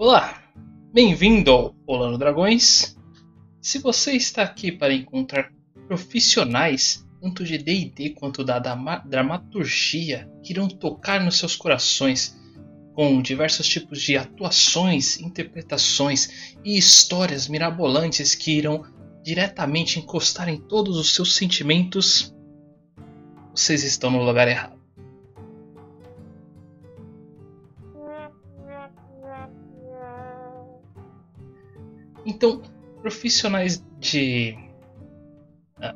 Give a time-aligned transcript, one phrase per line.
[0.00, 0.40] Olá,
[0.92, 2.96] bem-vindo ao Polano Dragões.
[3.60, 5.50] Se você está aqui para encontrar
[5.88, 12.38] profissionais, tanto de D&D quanto da dramaturgia, que irão tocar nos seus corações
[12.94, 18.84] com diversos tipos de atuações, interpretações e histórias mirabolantes que irão
[19.24, 22.32] diretamente encostar em todos os seus sentimentos,
[23.52, 24.77] vocês estão no lugar errado.
[32.38, 32.62] Então,
[33.02, 34.56] profissionais de.
[35.82, 35.92] Ah,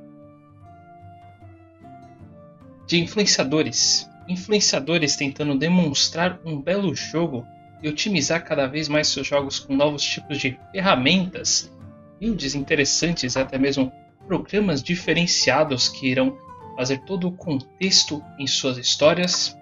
[2.85, 4.11] de influenciadores.
[4.29, 7.47] Influenciadores tentando demonstrar um belo jogo
[7.81, 11.73] e otimizar cada vez mais seus jogos com novos tipos de ferramentas,
[12.19, 13.93] builds interessantes, até mesmo
[14.27, 16.37] programas diferenciados que irão
[16.75, 19.57] fazer todo o contexto em suas histórias.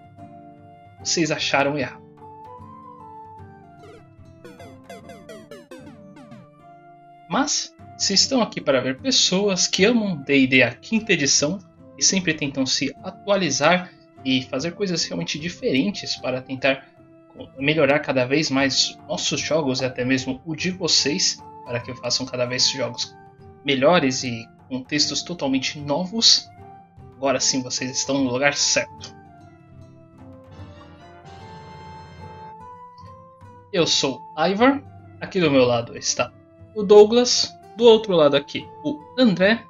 [0.99, 2.10] Vocês acharam errado.
[7.31, 11.61] Mas, se estão aqui para ver pessoas que amam D&D a quinta edição
[11.97, 13.89] e sempre tentam se atualizar
[14.25, 16.89] e fazer coisas realmente diferentes para tentar
[17.57, 22.27] melhorar cada vez mais nossos jogos e até mesmo o de vocês, para que façam
[22.27, 23.17] cada vez jogos
[23.65, 26.51] melhores e com textos totalmente novos,
[27.17, 29.15] agora sim vocês estão no lugar certo.
[33.73, 34.83] Eu sou Ivar,
[35.21, 36.33] aqui do meu lado está
[36.75, 39.65] o Douglas, do outro lado aqui o André,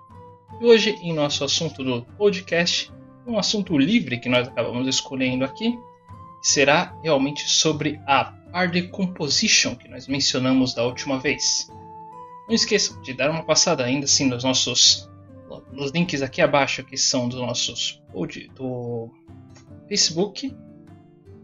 [0.60, 2.92] e hoje em nosso assunto do podcast,
[3.26, 5.78] um assunto livre que nós acabamos escolhendo aqui,
[6.42, 11.68] será realmente sobre a Party Composition que nós mencionamos da última vez.
[12.48, 15.08] Não esqueçam de dar uma passada ainda assim nos nossos
[15.72, 18.02] nos links aqui abaixo que são dos nossos
[18.54, 19.10] do
[19.88, 20.54] Facebook,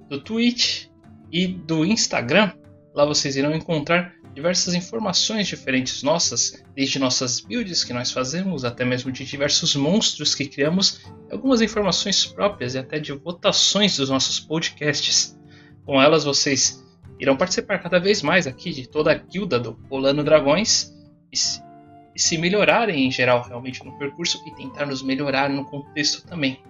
[0.09, 0.87] do Twitch
[1.31, 2.53] e do Instagram.
[2.95, 8.85] Lá vocês irão encontrar diversas informações diferentes nossas, desde nossas builds que nós fazemos, até
[8.85, 11.01] mesmo de diversos monstros que criamos,
[11.33, 15.41] algumas informações próprias e até de votações dos nossos podcasts.
[15.87, 16.85] Com elas vocês
[17.19, 20.95] irão participar cada vez mais aqui de toda a guilda do Polano Dragões
[21.33, 21.63] e se,
[22.15, 26.61] e se melhorarem em geral realmente no percurso e tentar nos melhorar no contexto também.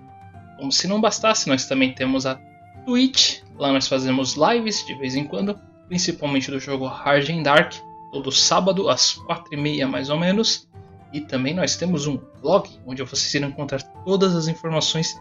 [0.57, 2.41] Como se não bastasse, nós também temos a
[2.85, 7.75] Twitch, lá nós fazemos lives de vez em quando principalmente do jogo Hard and Dark,
[8.13, 10.69] todo sábado às 4h30 mais ou menos.
[11.13, 15.17] E também nós temos um blog onde vocês irão encontrar todas as informações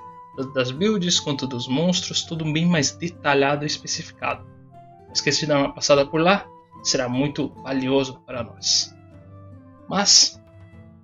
[0.54, 4.46] das builds quanto dos monstros, tudo bem mais detalhado e especificado.
[5.06, 6.46] Não esqueça de dar uma passada por lá,
[6.84, 8.94] será muito valioso para nós.
[9.88, 10.42] Mas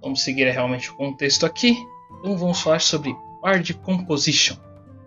[0.02, 1.78] vamos seguir realmente o contexto aqui.
[2.20, 4.58] Então vamos falar sobre Bard Composition.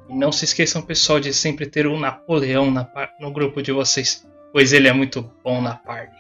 [0.08, 2.72] E não se esqueçam, pessoal, de sempre ter o Napoleão
[3.20, 6.14] no grupo de vocês pois ele é muito bom na party.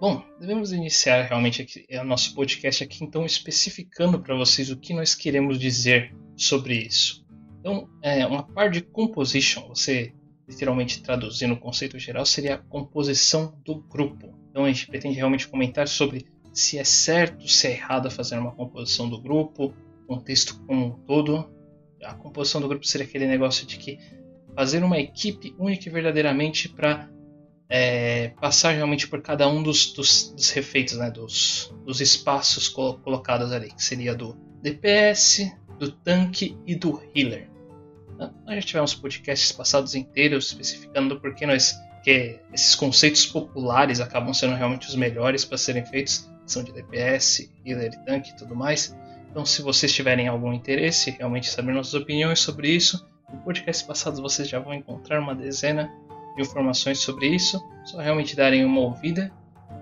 [0.00, 4.76] Bom, devemos iniciar realmente aqui, é o nosso podcast aqui, então especificando para vocês o
[4.76, 7.24] que nós queremos dizer sobre isso.
[7.60, 10.12] Então, é, uma party composition, você
[10.48, 14.36] literalmente traduzindo o conceito geral, seria a composição do grupo.
[14.50, 18.52] Então a gente pretende realmente comentar sobre se é certo, se é errado fazer uma
[18.52, 19.72] composição do grupo,
[20.06, 21.50] contexto como um todo.
[22.02, 23.98] A composição do grupo seria aquele negócio de que
[24.54, 27.08] fazer uma equipe única e verdadeiramente para
[27.68, 32.98] é, passar realmente por cada um dos, dos, dos refeitos, né, dos, dos espaços col
[32.98, 37.50] colocados ali, que seria do DPS, do tanque e do healer.
[38.46, 44.32] Nós já tivemos podcasts passados inteiros especificando por que nós que esses conceitos populares acabam
[44.34, 48.94] sendo realmente os melhores para serem feitos, são de DPS, healer tanque e tudo mais.
[49.34, 54.22] Então, se vocês tiverem algum interesse, realmente saber nossas opiniões sobre isso, no podcast passado
[54.22, 55.92] vocês já vão encontrar uma dezena
[56.36, 57.60] de informações sobre isso.
[57.84, 59.32] Só realmente darem uma ouvida.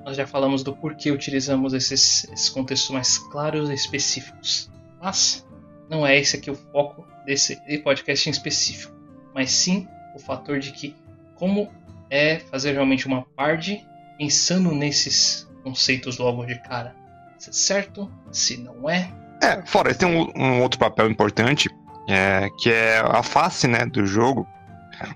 [0.07, 4.71] Nós já falamos do porquê utilizamos esses, esses contextos mais claros e específicos.
[4.99, 5.47] Mas
[5.87, 8.97] não é esse aqui o foco desse podcast em específico,
[9.35, 10.97] mas sim o fator de que
[11.35, 11.71] como
[12.09, 16.97] é fazer realmente uma party pensando nesses conceitos logo de cara.
[17.37, 21.69] Se é certo, se não é, é, fora, tem um, um outro papel importante,
[22.09, 24.47] é, que é a face, né, do jogo,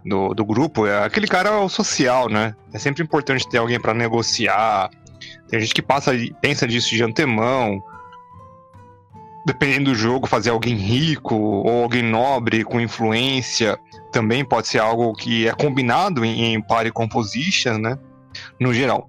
[0.05, 0.87] do, do grupo.
[0.87, 2.55] É aquele cara o social, né?
[2.73, 4.91] É sempre importante ter alguém para negociar.
[5.49, 7.81] Tem gente que passa, pensa disso de antemão.
[9.47, 13.79] Dependendo do jogo, fazer alguém rico ou alguém nobre com influência
[14.11, 17.97] também pode ser algo que é combinado em, em party composition, né?
[18.59, 19.07] No geral.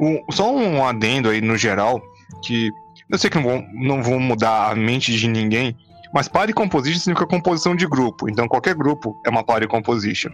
[0.00, 2.02] O, só um adendo aí no geral,
[2.42, 2.72] que
[3.10, 5.76] eu sei que não vão, não vão mudar a mente de ninguém,
[6.12, 8.28] Mas party composition significa composição de grupo.
[8.28, 10.30] Então qualquer grupo é uma party composition.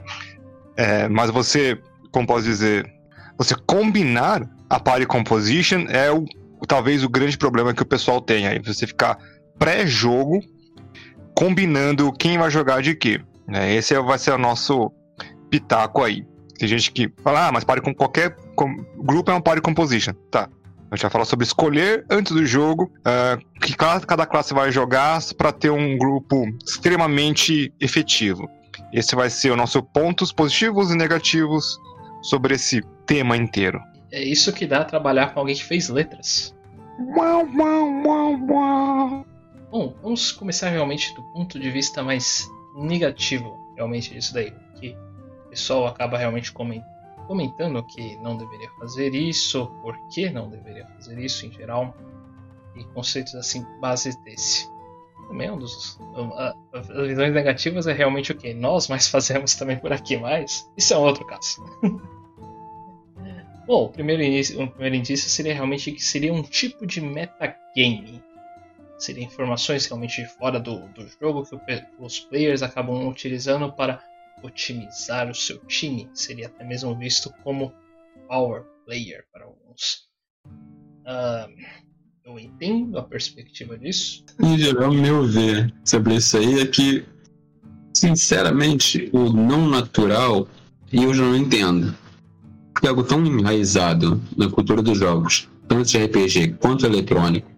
[0.76, 1.78] É, mas você,
[2.10, 2.88] como posso dizer,
[3.36, 6.24] você combinar a party composition é o,
[6.66, 8.58] talvez o grande problema que o pessoal tem aí.
[8.60, 9.18] Você ficar
[9.58, 10.40] pré-jogo
[11.34, 13.20] combinando quem vai jogar de quê.
[13.48, 14.90] É, esse vai ser o nosso
[15.50, 16.24] pitaco aí.
[16.58, 20.12] Tem gente que fala, ah, mas pare com qualquer com, grupo é um party composition.
[20.30, 20.48] Tá.
[20.92, 25.22] A gente vai falar sobre escolher antes do jogo uh, que cada, classe vai jogar
[25.38, 28.46] para ter um grupo extremamente efetivo.
[28.92, 31.80] Esse vai ser o nosso pontos positivos e negativos
[32.20, 33.80] sobre esse tema inteiro.
[34.10, 36.54] É isso que dá trabalhar com alguém que fez letras.
[37.16, 39.26] Uau, uau, uau, uau.
[39.70, 42.46] Bom, vamos começar realmente do ponto de vista mais
[42.76, 44.52] negativo, realmente, disso daí.
[44.78, 44.94] Que
[45.46, 46.92] o pessoal acaba realmente comentando
[47.84, 51.96] que não deveria fazer isso, por que não deveria fazer isso em geral,
[52.76, 54.70] e conceitos assim, bases desse.
[55.28, 55.98] Também é um dos.
[56.72, 60.94] As visões negativas é realmente o que nós mais fazemos também por aqui, mas isso
[60.94, 61.64] é um outro caso.
[63.66, 68.22] Bom, o primeiro, início, o primeiro indício seria realmente que seria um tipo de metagame
[68.98, 71.60] Seria informações realmente fora do, do jogo que o,
[71.98, 74.02] os players acabam utilizando para
[74.42, 76.08] otimizar o seu time.
[76.14, 77.72] Seria até mesmo visto como
[78.28, 80.08] power player para alguns.
[81.04, 81.50] Uh,
[82.24, 84.24] eu entendo a perspectiva disso.
[84.40, 87.04] Em geral, meu ver sobre isso aí é que,
[87.94, 90.46] sinceramente, o não natural
[90.92, 91.94] eu já não entendo.
[92.72, 97.50] Porque é algo tão enraizado na cultura dos jogos, tanto de RPG quanto eletrônico,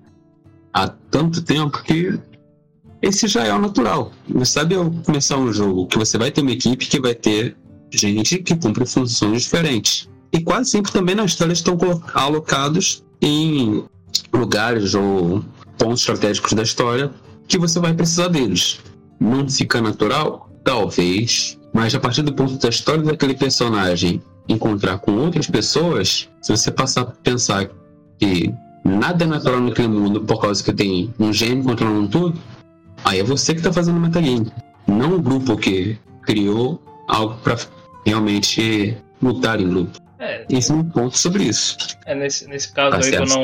[0.72, 2.19] há tanto tempo que
[3.04, 4.12] esse já é o natural.
[4.28, 7.54] Você sabe ao começar um jogo que você vai ter uma equipe que vai ter
[7.92, 10.08] gente que cumpre funções diferentes.
[10.32, 11.78] E quase sempre também na história estão
[12.14, 13.84] alocados em
[14.32, 15.44] lugares ou
[15.78, 17.10] pontos estratégicos da história
[17.46, 18.80] que você vai precisar deles.
[19.20, 20.50] Não fica natural?
[20.64, 21.58] Talvez.
[21.74, 26.70] Mas a partir do ponto da história daquele personagem encontrar com outras pessoas, se você
[26.70, 27.68] passar a pensar
[28.18, 28.52] que
[28.82, 32.38] nada é natural naquele mundo por causa que tem um gênio controlando tudo,
[33.04, 34.50] aí é você que está fazendo metagame.
[34.86, 37.56] Não o grupo que criou algo para
[38.04, 39.98] realmente lutar em grupo.
[40.18, 41.76] É, Esse é um ponto sobre isso.
[42.06, 43.42] É, nesse, nesse caso tá aí do não,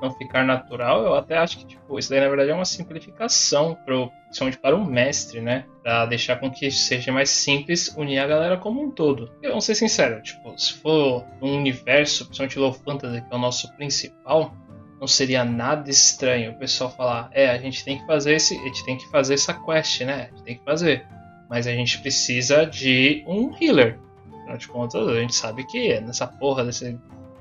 [0.00, 3.76] não ficar natural, eu até acho que tipo, isso daí na verdade é uma simplificação,
[3.84, 5.64] pro, principalmente para o mestre, né?
[5.82, 9.30] Pra deixar com que seja mais simples unir a galera como um todo.
[9.42, 13.40] Eu vou ser sincero, tipo, se for um universo, principalmente Low Fantasy, que é o
[13.40, 14.54] nosso principal,
[15.00, 18.62] não seria nada estranho o pessoal falar, é, a gente tem que fazer esse, a
[18.64, 20.28] gente tem que fazer essa quest, né?
[20.32, 21.06] A gente tem que fazer.
[21.48, 23.98] Mas a gente precisa de um healer.
[24.40, 26.98] Afinal de contas, a gente sabe que nessa porra desse,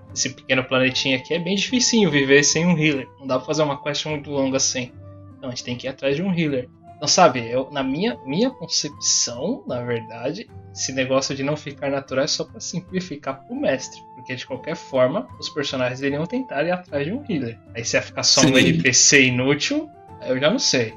[0.09, 3.07] desse pequeno planetinha aqui é bem difícil viver sem um healer.
[3.19, 4.91] Não dá pra fazer uma quest muito longa assim.
[5.37, 6.69] Então a gente tem que ir atrás de um healer.
[6.97, 12.25] Então, sabe, eu, na minha, minha concepção, na verdade, esse negócio de não ficar natural
[12.25, 14.01] é só para simplificar pro mestre.
[14.15, 17.59] Porque de qualquer forma, os personagens iriam tentar ir atrás de um healer.
[17.75, 18.51] Aí se ia ficar só Sim.
[18.51, 19.87] um NPC inútil,
[20.25, 20.95] eu já não sei.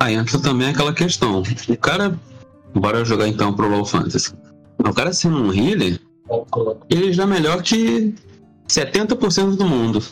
[0.00, 1.40] Aí entra também aquela questão.
[1.68, 2.18] O cara.
[2.74, 4.34] Bora jogar então pro Low Fantasy.
[4.78, 6.00] O cara sendo um healer,
[6.90, 8.12] ele já é melhor que
[8.68, 10.02] 70% do mundo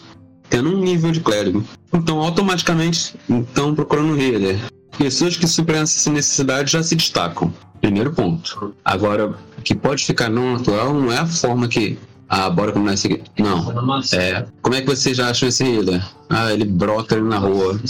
[0.52, 1.64] tendo um nível de clérigo.
[1.90, 4.60] Então, automaticamente, estão procurando healer.
[4.98, 7.52] Pessoas que suprem essa necessidade já se destacam.
[7.80, 8.74] Primeiro ponto.
[8.84, 11.98] Agora, o que pode ficar não natural não é a forma que.
[12.28, 13.22] Ah, bora começar aqui.
[13.38, 13.72] Não.
[14.12, 16.06] É, como é que vocês já acham esse healer?
[16.28, 17.80] Ah, ele brota ali na rua.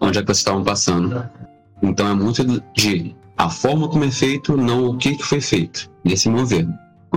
[0.00, 1.28] Onde é que vocês estavam passando?
[1.82, 2.44] Então é muito
[2.76, 5.90] de a forma como é feito, não o que, que foi feito.
[6.04, 6.68] Nesse mover.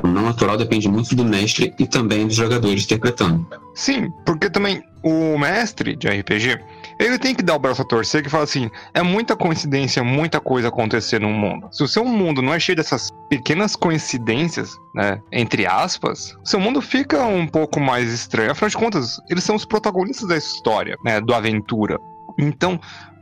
[0.03, 3.45] O não natural depende muito do mestre e também dos jogadores interpretando.
[3.73, 6.59] Sim, porque também o mestre de RPG,
[6.99, 10.39] ele tem que dar o braço a torcer que fala assim: é muita coincidência, muita
[10.39, 11.67] coisa acontecer no mundo.
[11.71, 16.59] Se o seu mundo não é cheio dessas pequenas coincidências, né, entre aspas, o seu
[16.59, 18.51] mundo fica um pouco mais estranho.
[18.51, 21.99] Afinal de contas, eles são os protagonistas da história, né, do aventura.
[22.37, 22.79] Então,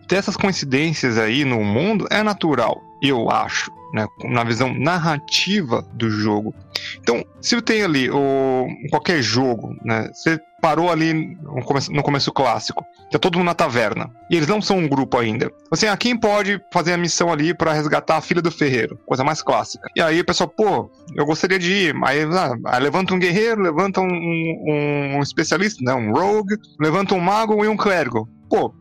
[0.08, 6.10] ter essas coincidências aí no mundo é natural, eu acho né, na visão narrativa do
[6.10, 6.54] jogo.
[7.00, 12.02] Então, se eu tenho ali o, qualquer jogo, né, você parou ali no começo, no
[12.02, 15.52] começo clássico, tá todo mundo na taverna, e eles não são um grupo ainda.
[15.72, 19.00] Assim, ah, quem pode fazer a missão ali para resgatar a filha do ferreiro?
[19.06, 19.88] Coisa mais clássica.
[19.96, 21.96] E aí o pessoal, pô, eu gostaria de ir.
[22.04, 27.14] Aí, ah, aí levanta um guerreiro, levanta um, um, um especialista, né, um rogue, levanta
[27.14, 28.28] um mago e um clérigo.
[28.50, 28.74] Pô,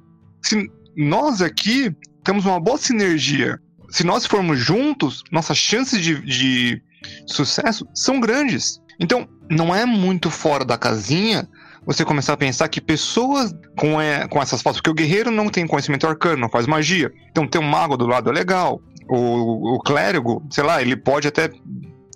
[0.43, 3.61] se nós aqui temos uma boa sinergia
[3.95, 6.83] se nós formos juntos, nossas chances de, de
[7.27, 8.81] sucesso são grandes.
[9.01, 11.49] Então, não é muito fora da casinha
[11.87, 15.49] você começar a pensar que pessoas com, é, com essas faltas, porque o guerreiro não
[15.49, 18.81] tem conhecimento arcano, não faz magia, então ter um mago do lado é legal.
[19.07, 21.51] O, o clérigo, sei lá, ele pode até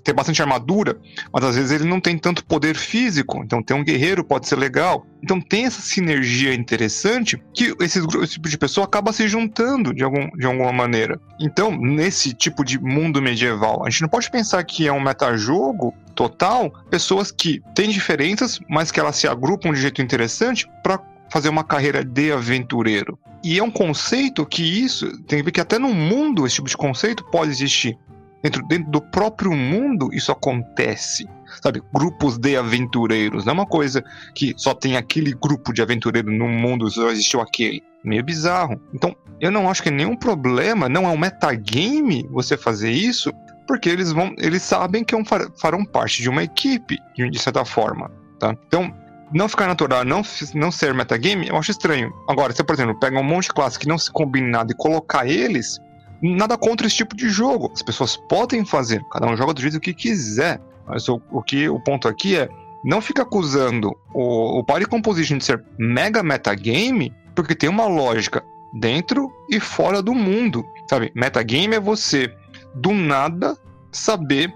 [0.03, 0.99] ter bastante armadura,
[1.33, 3.43] mas às vezes ele não tem tanto poder físico.
[3.45, 5.07] Então ter um guerreiro pode ser legal.
[5.23, 10.03] Então tem essa sinergia interessante que esse, esse tipo de pessoa acaba se juntando de,
[10.03, 11.21] algum, de alguma maneira.
[11.41, 15.95] Então, nesse tipo de mundo medieval, a gente não pode pensar que é um metajogo
[16.15, 21.01] total, pessoas que têm diferenças, mas que elas se agrupam de jeito interessante para
[21.31, 23.19] fazer uma carreira de aventureiro.
[23.43, 26.69] E é um conceito que isso, tem que ver que até no mundo esse tipo
[26.69, 27.97] de conceito pode existir
[28.43, 31.29] dentro, dentro do próprio mundo isso acontece.
[31.63, 33.45] Sabe, grupos de aventureiros.
[33.45, 34.05] Não é uma coisa
[34.35, 37.83] que só tem aquele grupo de aventureiros no mundo, só existiu aquele.
[38.05, 38.81] Meio bizarro.
[38.95, 43.33] Então, eu não acho que é nenhum problema, não é um metagame você fazer isso,
[43.67, 44.35] porque eles vão.
[44.39, 45.19] Eles sabem que é
[45.61, 48.11] farão parte de uma equipe, de certa forma.
[48.39, 48.57] Tá?
[48.67, 48.95] Então,
[49.33, 50.23] não ficar natural, não,
[50.55, 52.13] não ser metagame, eu acho estranho.
[52.29, 54.77] Agora, se, por exemplo, pega um monte de classes que não se combina nada e
[54.77, 55.79] colocar eles,
[56.23, 57.71] nada contra esse tipo de jogo.
[57.73, 60.61] As pessoas podem fazer, cada um joga do jeito que quiser.
[60.87, 62.49] Mas o, o que o ponto aqui é
[62.85, 68.43] não fica acusando o, o Party Composition de ser mega metagame, porque tem uma lógica
[68.73, 70.65] dentro e fora do mundo.
[70.89, 71.13] Sabe?
[71.15, 72.33] Metagame é você,
[72.75, 73.57] do nada,
[73.93, 74.53] saber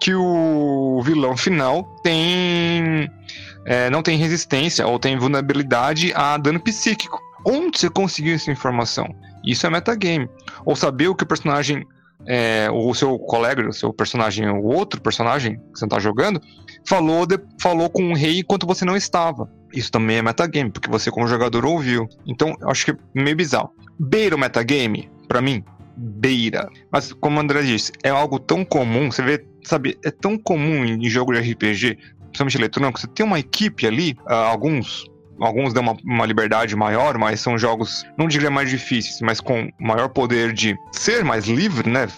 [0.00, 3.10] que o vilão final tem.
[3.66, 7.20] É, não tem resistência ou tem vulnerabilidade a dano psíquico.
[7.46, 9.14] Onde você conseguiu essa informação?
[9.44, 10.28] Isso é metagame.
[10.64, 11.86] Ou saber o que o personagem,
[12.26, 16.40] é, o seu colega, o seu personagem, o outro personagem que você está jogando,
[16.86, 19.50] falou, de, falou com o rei enquanto você não estava.
[19.72, 22.08] Isso também é metagame, porque você como jogador ouviu.
[22.26, 23.70] Então, acho que é meio bizarro.
[23.98, 25.64] Beira o metagame, para mim,
[25.96, 26.68] beira.
[26.90, 30.84] Mas, como o André disse, é algo tão comum, você vê, sabe, é tão comum
[30.84, 31.98] em jogo de RPG,
[32.30, 35.04] principalmente eletrônico, você tem uma equipe ali, uh, alguns
[35.40, 39.70] alguns dão uma, uma, liberdade maior, mas são jogos, não diria mais difíceis, mas com
[39.78, 42.08] maior poder de ser mais livre, né?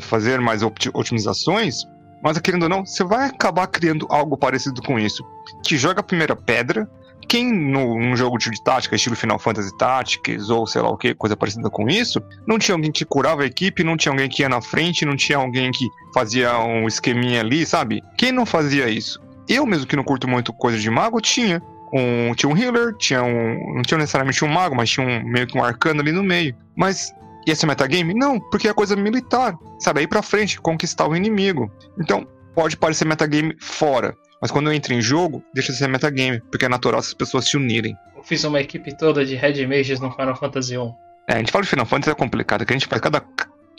[0.00, 1.84] Fazer mais otimizações.
[2.22, 5.24] Mas querendo ou não, você vai acabar criando algo parecido com isso.
[5.64, 6.88] Que joga a primeira pedra.
[7.28, 11.14] Quem no, num jogo de tática, estilo Final Fantasy Tactics, ou sei lá o que,
[11.14, 14.42] coisa parecida com isso, não tinha alguém que curava a equipe, não tinha alguém que
[14.42, 18.02] ia na frente, não tinha alguém que fazia um esqueminha ali, sabe?
[18.18, 19.20] Quem não fazia isso?
[19.48, 23.22] Eu mesmo que não curto muito coisa de mago, tinha um, tinha um healer, tinha
[23.22, 23.74] um.
[23.74, 26.54] Não tinha necessariamente um mago, mas tinha um meio que um arcano ali no meio.
[26.76, 27.12] Mas
[27.46, 28.14] ia ser metagame?
[28.14, 29.58] Não, porque é coisa militar.
[29.78, 31.70] Sabe, aí pra frente, conquistar o inimigo.
[32.00, 34.16] Então, pode parecer metagame fora.
[34.40, 37.56] Mas quando entra em jogo, deixa de ser metagame, porque é natural as pessoas se
[37.56, 37.96] unirem.
[38.16, 40.94] Eu fiz uma equipe toda de Red Mages no Final Fantasy 1.
[41.28, 43.22] É, a gente fala de Final Fantasy é complicado, que a gente faz cada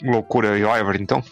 [0.02, 1.22] loucura e Ivory, então.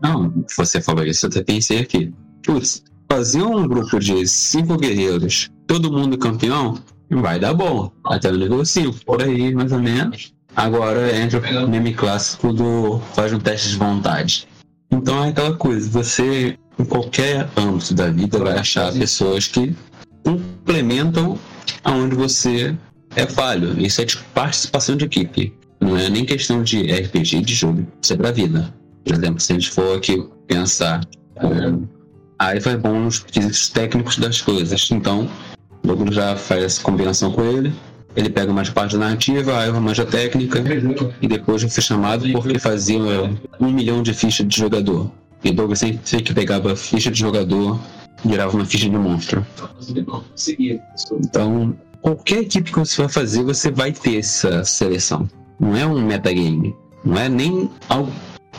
[0.00, 2.14] Não, você falou isso, eu até pensei aqui.
[2.44, 6.78] Putz, fazer um grupo de cinco guerreiros todo mundo campeão,
[7.10, 7.90] vai dar bom.
[8.04, 10.32] Até o nível 5, por aí, mais ou menos.
[10.54, 14.48] Agora entra o meme clássico do faz um teste de vontade.
[14.90, 19.74] Então é aquela coisa, você em qualquer âmbito da vida vai achar pessoas que
[20.24, 21.38] complementam
[21.84, 22.74] aonde você
[23.14, 23.78] é falho.
[23.80, 25.54] Isso é de participação de equipe.
[25.80, 28.74] Não é nem questão de RPG de jogo, isso é pra vida.
[29.04, 31.00] Por exemplo, se a gente for aqui pensar,
[32.38, 33.20] aí vai bom nos
[33.68, 34.90] técnicos das coisas.
[34.90, 35.28] Então,
[35.86, 37.72] o Douglas já faz essa combinação com ele.
[38.16, 40.62] Ele pega mais parte da narrativa, a Eva mais a técnica,
[41.22, 42.98] e depois foi chamado porque fazia
[43.60, 45.10] um milhão de fichas de jogador.
[45.44, 47.78] E Douglas sempre que pegava ficha de jogador,
[48.24, 49.46] virava uma ficha de monstro.
[51.20, 55.28] Então, qualquer equipe que você vai fazer, você vai ter essa seleção.
[55.60, 56.74] Não é um metagame.
[57.04, 58.10] Não é nem algo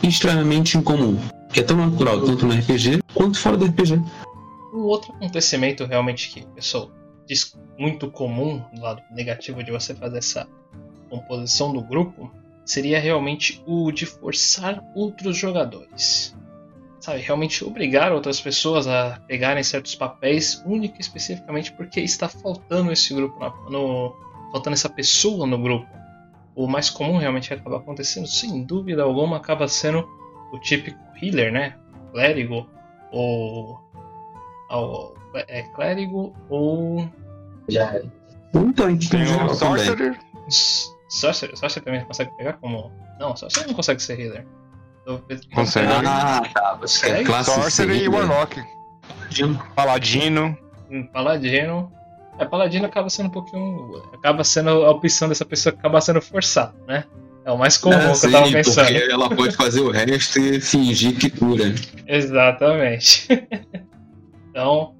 [0.02, 1.18] extremamente incomum.
[1.52, 4.00] Que é tão natural, tanto no RPG quanto fora do RPG.
[4.72, 6.90] Um outro acontecimento realmente que, pessoal,
[7.78, 10.48] muito comum, do lado negativo de você fazer essa
[11.08, 12.30] composição do grupo,
[12.64, 16.36] seria realmente o de forçar outros jogadores.
[17.00, 22.92] Sabe, realmente obrigar outras pessoas a pegarem certos papéis, única e especificamente porque está faltando
[22.92, 23.38] esse grupo,
[23.70, 24.14] no,
[24.52, 25.88] faltando essa pessoa no grupo.
[26.54, 30.06] O mais comum realmente que acaba acontecendo, sem dúvida alguma, acaba sendo
[30.52, 31.78] o típico healer, né?
[32.12, 32.68] Clérigo
[33.12, 33.78] ou
[35.34, 37.08] é clérigo ou.
[37.68, 38.02] Já é.
[38.54, 39.08] Um tanque.
[39.08, 40.18] Tem o Sorcerer.
[41.08, 41.56] Sorcerer.
[41.56, 42.92] Sorcerer também consegue pegar como.
[43.18, 44.46] Não, Sorcerer não consegue ser healer.
[45.54, 45.86] Consegue.
[46.06, 46.74] Ah, tá.
[46.80, 48.62] Você é classe Sorcerer e Warlock.
[49.74, 50.58] Paladino.
[51.12, 51.92] Paladino.
[52.38, 54.02] É, Paladino acaba sendo um pouquinho.
[54.14, 57.04] Acaba sendo a opção dessa pessoa que acaba sendo forçada, né?
[57.44, 58.86] É o mais comum é, que sim, eu tava pensando.
[58.86, 61.74] Porque ela pode fazer o resto e fingir que cura.
[62.06, 63.26] Exatamente.
[64.50, 64.94] então,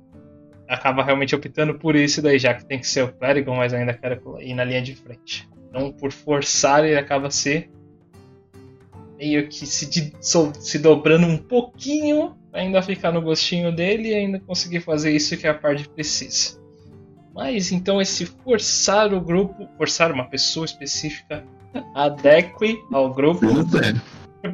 [0.68, 3.94] acaba realmente optando por isso daí, já que tem que ser o clérigo, mas ainda
[3.94, 5.48] quer ir na linha de frente.
[5.68, 7.70] Então, por forçar, ele acaba se
[9.18, 10.12] meio que se,
[10.60, 15.46] se dobrando um pouquinho, ainda ficar no gostinho dele e ainda conseguir fazer isso que
[15.46, 16.58] a parte precisa.
[17.34, 21.44] Mas então esse forçar o grupo, forçar uma pessoa específica
[21.94, 23.40] adeque ao grupo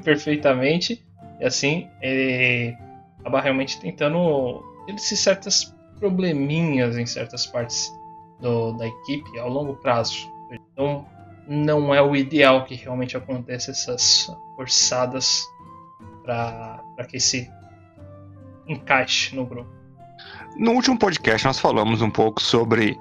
[0.02, 1.04] perfeitamente,
[1.40, 2.74] e assim ele
[3.20, 7.90] acaba realmente tentando ter certas probleminhas em certas partes
[8.38, 10.30] do, da equipe ao longo prazo.
[10.52, 11.06] Então
[11.48, 15.42] não é o ideal que realmente aconteça essas forçadas
[16.22, 17.50] para que se
[18.68, 19.70] encaixe no grupo.
[20.58, 22.98] No último podcast nós falamos um pouco sobre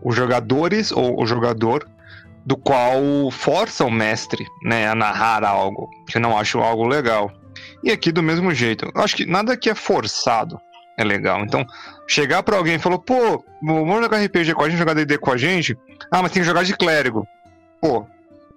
[0.00, 1.88] os jogadores ou o jogador
[2.46, 7.30] do qual força o mestre né, a narrar algo, que eu não acho algo legal.
[7.82, 8.88] E aqui do mesmo jeito.
[8.94, 10.60] Eu acho que nada que é forçado
[11.00, 11.42] é legal.
[11.42, 11.66] Então,
[12.06, 15.32] chegar para alguém e falar, pô, vamos jogar RPG com a gente, jogar DD com
[15.32, 15.76] a gente?
[16.10, 17.26] Ah, mas tem que jogar de clérigo.
[17.80, 18.06] Pô,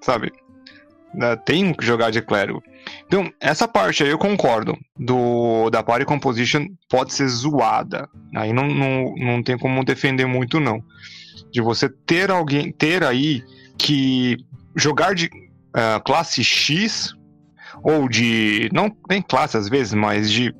[0.02, 0.32] sabe?
[1.46, 2.62] Tem que jogar de clérigo.
[3.06, 4.78] Então, essa parte aí eu concordo.
[4.98, 8.10] Do, da party composition pode ser zoada.
[8.36, 10.84] Aí não, não, não tem como defender muito, não.
[11.52, 13.42] De você ter alguém, ter aí
[13.78, 14.38] que
[14.76, 17.16] jogar de uh, classe X
[17.84, 18.70] ou de.
[18.74, 20.54] Não nem classe às vezes, mas de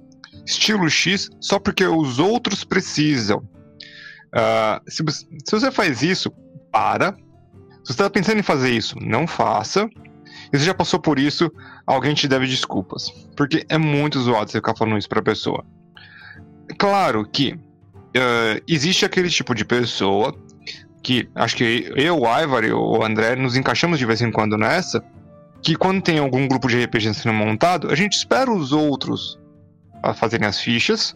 [0.46, 3.40] estilo X só porque os outros precisam.
[4.34, 6.32] Uh, se, se, você faz isso,
[6.72, 7.14] para.
[7.84, 9.90] Se você está pensando em fazer isso, não faça.
[10.52, 11.52] E você já passou por isso,
[11.86, 13.10] alguém te deve desculpas.
[13.36, 15.66] Porque é muito zoado você ficar falando isso pra pessoa.
[16.78, 20.36] Claro que uh, existe aquele tipo de pessoa
[21.04, 24.58] que acho que eu, o Ivar e o André nos encaixamos de vez em quando
[24.58, 25.04] nessa.
[25.62, 29.40] Que quando tem algum grupo de RPG sendo montado, a gente espera os outros
[30.04, 31.16] a fazerem as fichas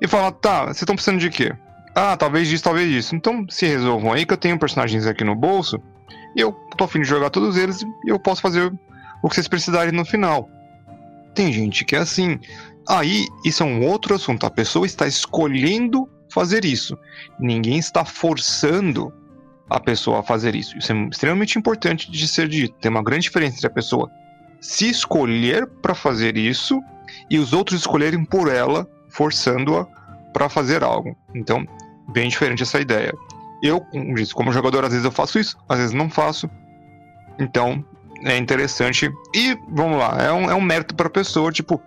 [0.00, 1.54] e fala: tá, vocês estão precisando de quê?
[1.94, 3.14] Ah, talvez disso, talvez disso.
[3.14, 5.80] Então se resolvam aí que eu tenho personagens aqui no bolso
[6.34, 8.72] e eu tô afim de jogar todos eles e eu posso fazer
[9.22, 10.48] o que vocês precisarem no final.
[11.34, 12.38] Tem gente que é assim.
[12.88, 14.46] Aí, isso é um outro assunto.
[14.46, 16.96] A pessoa está escolhendo fazer isso.
[17.38, 19.12] Ninguém está forçando
[19.68, 20.78] a pessoa a fazer isso.
[20.78, 22.74] Isso é extremamente importante de ser dito.
[22.80, 24.10] Tem uma grande diferença entre a pessoa
[24.60, 26.80] se escolher para fazer isso
[27.30, 29.86] e os outros escolherem por ela, forçando-a
[30.32, 31.16] para fazer algo.
[31.34, 31.66] Então,
[32.08, 33.14] bem diferente essa ideia.
[33.62, 33.84] Eu,
[34.34, 36.48] como jogador, às vezes eu faço isso, às vezes não faço.
[37.38, 37.84] Então,
[38.24, 39.10] é interessante.
[39.34, 41.80] E, vamos lá, é um, é um mérito para a pessoa, tipo,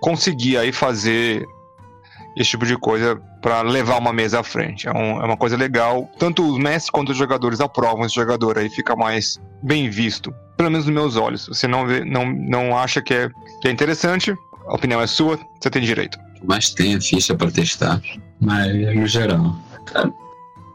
[0.00, 1.46] conseguir aí fazer
[2.36, 4.88] esse tipo de coisa para levar uma mesa à frente.
[4.88, 6.10] É, um, é, uma coisa legal.
[6.18, 10.34] Tanto os mestres quanto os jogadores aprovam esse jogador aí, fica mais bem visto.
[10.56, 11.46] Pelo menos nos meus olhos.
[11.46, 14.34] Você não, vê, não, não acha que é, que é interessante,
[14.66, 16.18] a opinião é sua, você tem direito.
[16.42, 18.02] Mas tem a ficha para testar.
[18.40, 19.56] Mas, no geral,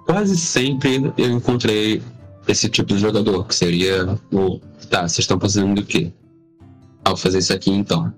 [0.06, 2.02] quase sempre eu encontrei
[2.48, 4.60] esse tipo de jogador, que seria o.
[4.90, 6.12] Tá, vocês estão fazendo do quê?
[7.06, 8.12] Ao fazer isso aqui então.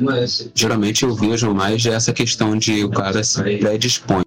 [0.00, 4.24] Mas, geralmente eu vejo mais essa questão de o cara se predispõe.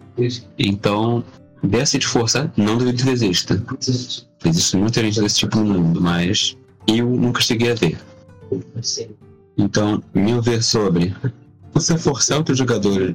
[0.58, 1.24] Então,
[1.64, 3.62] dessa de força, não duvido que exista.
[4.46, 6.56] Existe muita gente desse tipo no mundo, mas
[6.88, 7.98] eu nunca cheguei a ver.
[9.60, 11.14] Então, meu ver sobre
[11.74, 13.14] você forçar outro jogador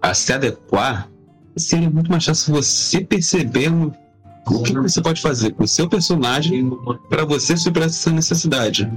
[0.00, 1.08] a se adequar
[1.56, 6.70] seria muito mais fácil você perceber o que você pode fazer com o seu personagem
[7.08, 8.88] para você superar essa necessidade.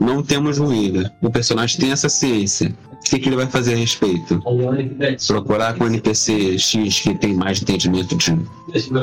[0.00, 1.08] Não temos ruído.
[1.20, 2.74] O personagem tem essa ciência.
[2.92, 4.42] O que, que ele vai fazer a respeito?
[5.28, 8.36] Procurar com o NPC X que tem mais entendimento de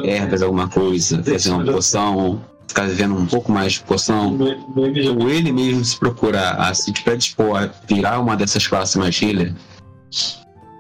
[0.04, 4.38] ervas, alguma coisa, fazer uma poção, ficar vivendo um pouco mais de poção.
[4.76, 9.54] Ou ele mesmo se procurar a se predispor a virar uma dessas classes mais healer.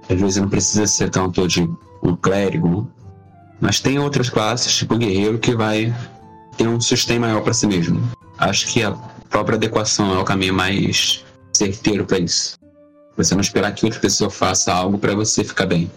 [0.09, 1.61] Às vezes não precisa ser tanto de
[2.01, 2.89] um clérigo,
[3.59, 5.93] mas tem outras classes, tipo guerreiro, que vai
[6.57, 8.01] ter um sustain maior para si mesmo.
[8.37, 8.91] Acho que a
[9.29, 12.57] própria adequação é o caminho mais certeiro para isso.
[13.17, 15.91] Você não esperar que outra pessoa faça algo para você ficar bem.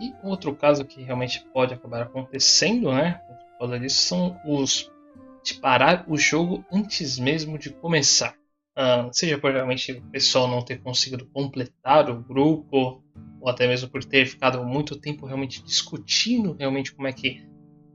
[0.00, 3.20] E outro caso que realmente pode acabar acontecendo, né?
[3.28, 4.90] Por causa disso, são os
[5.42, 8.34] de parar o jogo antes mesmo de começar.
[8.76, 13.02] Uh, seja por realmente o pessoal não ter conseguido completar o grupo,
[13.40, 17.42] ou até mesmo por ter ficado muito tempo realmente discutindo realmente como é que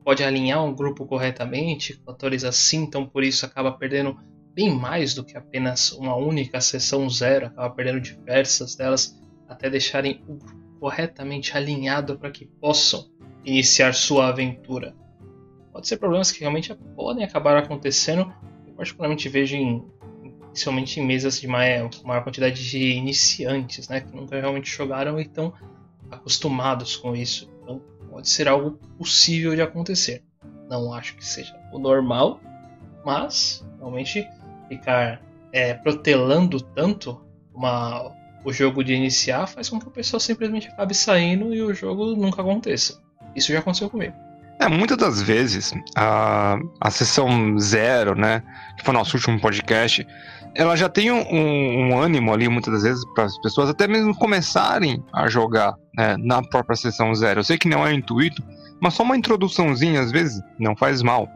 [0.04, 4.20] pode alinhar um grupo corretamente, fatores assim, então por isso acaba perdendo
[4.54, 10.22] bem mais do que apenas uma única sessão zero, acaba perdendo diversas delas até deixarem
[10.28, 13.10] o grupo corretamente alinhado para que possam
[13.46, 14.94] iniciar sua aventura.
[15.74, 18.32] Pode ser problemas que realmente podem acabar acontecendo,
[18.68, 19.84] eu particularmente vejo em
[20.54, 25.24] principalmente em mesas de maior, maior quantidade de iniciantes, né, que nunca realmente jogaram e
[25.24, 25.52] estão
[26.12, 27.52] acostumados com isso.
[28.10, 30.24] pode ser algo possível de acontecer.
[30.70, 32.40] Não acho que seja o normal,
[33.04, 34.28] mas realmente
[34.70, 37.20] ficar é, protelando tanto
[37.52, 38.12] uma,
[38.46, 42.16] o jogo de iniciar faz com que a pessoa simplesmente acabe saindo e o jogo
[42.16, 43.02] nunca aconteça.
[43.36, 44.14] Isso já aconteceu comigo.
[44.60, 48.42] É, muitas das vezes, a, a sessão zero, né,
[48.78, 50.06] que foi o nosso último podcast,
[50.56, 54.16] ela já tem um, um ânimo ali, muitas das vezes, para as pessoas até mesmo
[54.16, 57.40] começarem a jogar né, na própria sessão zero.
[57.40, 58.44] Eu sei que não é intuito,
[58.80, 61.28] mas só uma introduçãozinha, às vezes, não faz mal.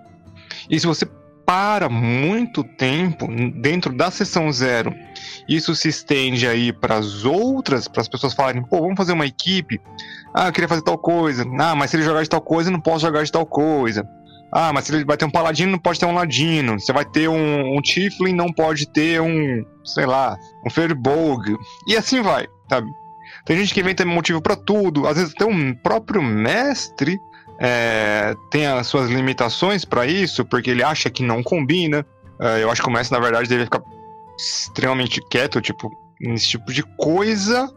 [0.69, 1.06] E se você
[1.48, 3.26] para muito tempo
[3.62, 4.94] dentro da sessão zero,
[5.48, 9.26] isso se estende aí para as outras, para as pessoas falarem, pô, vamos fazer uma
[9.26, 9.80] equipe.
[10.34, 11.46] Ah, eu queria fazer tal coisa.
[11.58, 14.06] Ah, mas se ele jogar de tal coisa, não posso jogar de tal coisa.
[14.52, 16.78] Ah, mas se ele vai ter um paladino, não pode ter um ladino.
[16.78, 21.56] Você vai ter um, um Tiflin, não pode ter um, sei lá, um Firbolg.
[21.88, 22.88] E assim vai, sabe?
[23.46, 25.08] Tem gente que inventa motivo para tudo.
[25.08, 27.18] Às vezes até um próprio mestre
[27.60, 32.06] é, tem as suas limitações para isso, porque ele acha que não combina.
[32.39, 33.82] É, eu acho que o Messi, na verdade, deve ficar
[34.38, 35.89] extremamente quieto, tipo,
[36.22, 37.72] nesse tipo de coisa,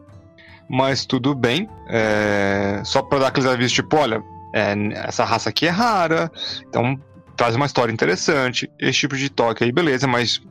[0.68, 1.68] mas tudo bem.
[1.88, 4.22] É, só para dar aqueles avisos, tipo, olha,
[4.54, 4.74] é,
[5.06, 6.30] essa raça aqui é rara,
[6.68, 6.98] então
[7.36, 8.70] traz uma história interessante.
[8.78, 10.42] Esse tipo de toque aí, beleza, mas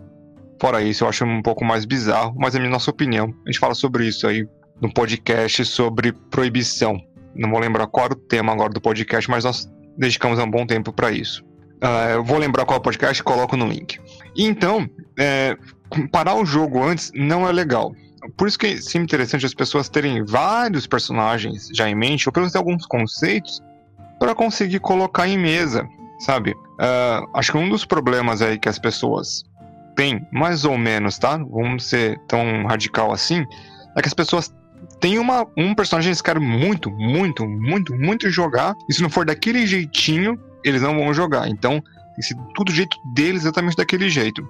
[0.59, 3.33] fora isso, eu acho um pouco mais bizarro, mas é a nossa opinião.
[3.45, 4.47] A gente fala sobre isso aí
[4.81, 6.99] no podcast sobre proibição.
[7.35, 10.65] Não vou lembrar qual era o tema agora do podcast, mas nós dedicamos um bom
[10.65, 11.43] tempo para isso.
[11.81, 13.99] Uh, eu vou lembrar qual é o podcast e coloco no link.
[14.35, 15.57] Então, é,
[16.11, 17.93] parar o jogo antes não é legal.
[18.35, 22.33] Por isso que é sempre interessante as pessoas terem vários personagens já em mente, ou
[22.33, 23.61] pelo menos alguns conceitos,
[24.19, 25.87] para conseguir colocar em mesa,
[26.19, 26.51] sabe?
[26.51, 29.43] Uh, acho que um dos problemas aí que as pessoas
[29.95, 31.37] têm, mais ou menos, tá?
[31.37, 33.45] Vamos ser tão radical assim,
[33.95, 34.53] é que as pessoas
[34.99, 38.75] tem uma, um personagem que eles querem muito, muito, muito, muito jogar.
[38.89, 41.47] E se não for daquele jeitinho, eles não vão jogar.
[41.47, 41.81] Então,
[42.21, 44.47] sido tudo jeito deles exatamente daquele jeito.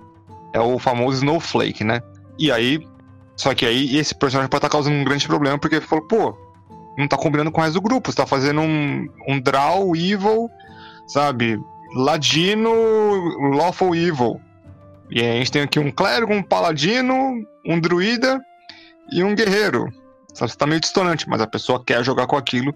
[0.54, 2.02] É o famoso Snowflake, né?
[2.38, 2.86] E aí.
[3.36, 6.38] Só que aí esse personagem pode estar causando um grande problema, porque ele falou, pô,
[6.98, 8.12] não tá combinando com o resto do grupo.
[8.12, 10.50] Você tá fazendo um, um Draw Evil,
[11.08, 11.58] sabe?
[11.96, 12.70] Ladino
[13.56, 14.42] Lawful Evil.
[15.10, 17.14] E aí a gente tem aqui um clérigo, um paladino,
[17.66, 18.42] um druida
[19.12, 19.88] e um guerreiro.
[20.34, 22.74] Sabe, você tá meio distante, mas a pessoa quer jogar com aquilo.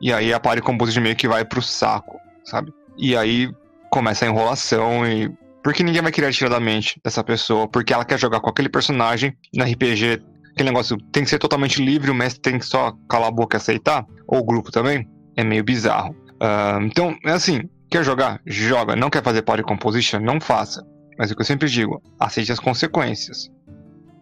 [0.00, 2.72] E aí a party composition meio que vai pro saco, sabe?
[2.96, 3.50] E aí
[3.90, 5.32] começa a enrolação e.
[5.62, 8.68] Porque ninguém vai querer tirar da mente dessa pessoa, porque ela quer jogar com aquele
[8.68, 10.22] personagem no RPG.
[10.52, 13.56] Aquele negócio tem que ser totalmente livre, o mestre tem que só calar a boca
[13.56, 15.08] e aceitar, ou o grupo também.
[15.36, 16.14] É meio bizarro.
[16.34, 18.40] Uh, então, é assim, quer jogar?
[18.44, 18.94] Joga.
[18.94, 20.20] Não quer fazer party composition?
[20.20, 20.86] Não faça.
[21.18, 23.50] Mas o que eu sempre digo, aceite as consequências.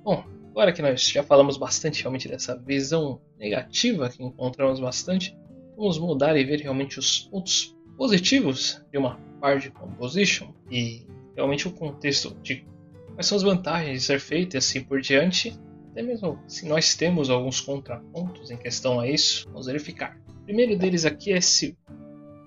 [0.05, 5.35] Bom, Agora que nós já falamos bastante realmente dessa visão negativa que encontramos bastante,
[5.75, 11.73] vamos mudar e ver realmente os pontos positivos de uma party composition e realmente o
[11.73, 12.67] contexto de
[13.15, 15.59] quais são as vantagens de ser feito e assim por diante.
[15.91, 20.21] Até mesmo se nós temos alguns contrapontos em questão a isso, vamos verificar.
[20.29, 21.79] O primeiro deles aqui é se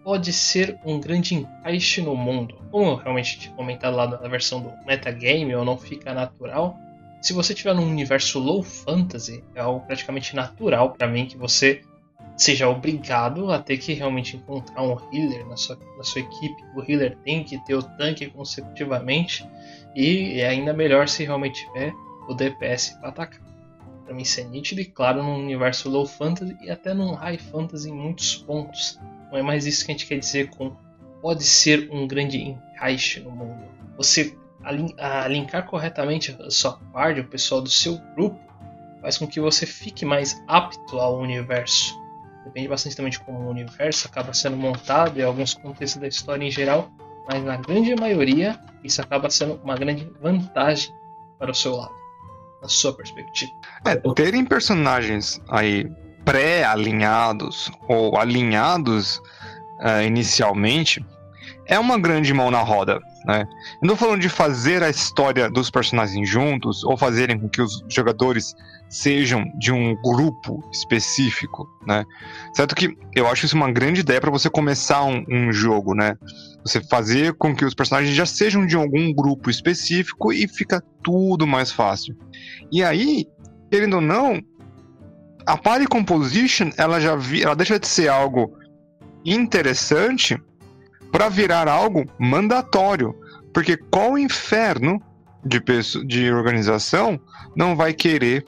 [0.04, 2.56] pode ser um grande encaixe no mundo.
[2.70, 6.78] Como realmente comentado lá na versão do metagame, ou não fica natural,
[7.26, 11.82] se você tiver num universo low fantasy, é algo praticamente natural para mim que você
[12.38, 16.64] seja obrigado a ter que realmente encontrar um healer na sua, na sua equipe.
[16.76, 19.44] O healer tem que ter o tanque consecutivamente
[19.96, 21.96] e é ainda melhor se realmente tiver
[22.30, 23.42] o DPS para atacar.
[24.04, 27.40] Para mim isso é nítido e claro num universo low fantasy e até num high
[27.40, 29.00] fantasy em muitos pontos.
[29.32, 30.76] Não é mais isso que a gente quer dizer com
[31.24, 33.64] pode ser um grande encaixe no mundo.
[33.98, 38.40] Você a, linkar corretamente a sua parte, o pessoal do seu grupo,
[39.02, 41.96] faz com que você fique mais apto ao universo.
[42.44, 46.44] Depende bastante também de como o universo acaba sendo montado e alguns contextos da história
[46.44, 46.90] em geral,
[47.28, 50.94] mas na grande maioria isso acaba sendo uma grande vantagem
[51.40, 51.94] para o seu lado,
[52.62, 53.52] na sua perspectiva.
[53.86, 55.90] É, terem personagens aí
[56.24, 59.18] pré-alinhados ou alinhados
[59.80, 61.06] uh, inicialmente
[61.68, 63.00] é uma grande mão na roda.
[63.26, 63.48] Né?
[63.82, 67.84] Eu não falando de fazer a história dos personagens juntos ou fazerem com que os
[67.90, 68.54] jogadores
[68.88, 72.06] sejam de um grupo específico, né?
[72.54, 76.16] Certo que eu acho isso uma grande ideia para você começar um, um, jogo, né?
[76.64, 81.48] Você fazer com que os personagens já sejam de algum grupo específico e fica tudo
[81.48, 82.16] mais fácil.
[82.72, 83.26] E aí,
[83.72, 84.40] querendo ou não,
[85.48, 88.56] a party composition ela já vi, ela deixa de ser algo
[89.26, 90.40] interessante
[91.16, 93.16] para virar algo mandatório.
[93.54, 95.02] Porque qual inferno
[95.46, 97.18] de, pessoa, de organização
[97.56, 98.46] não vai querer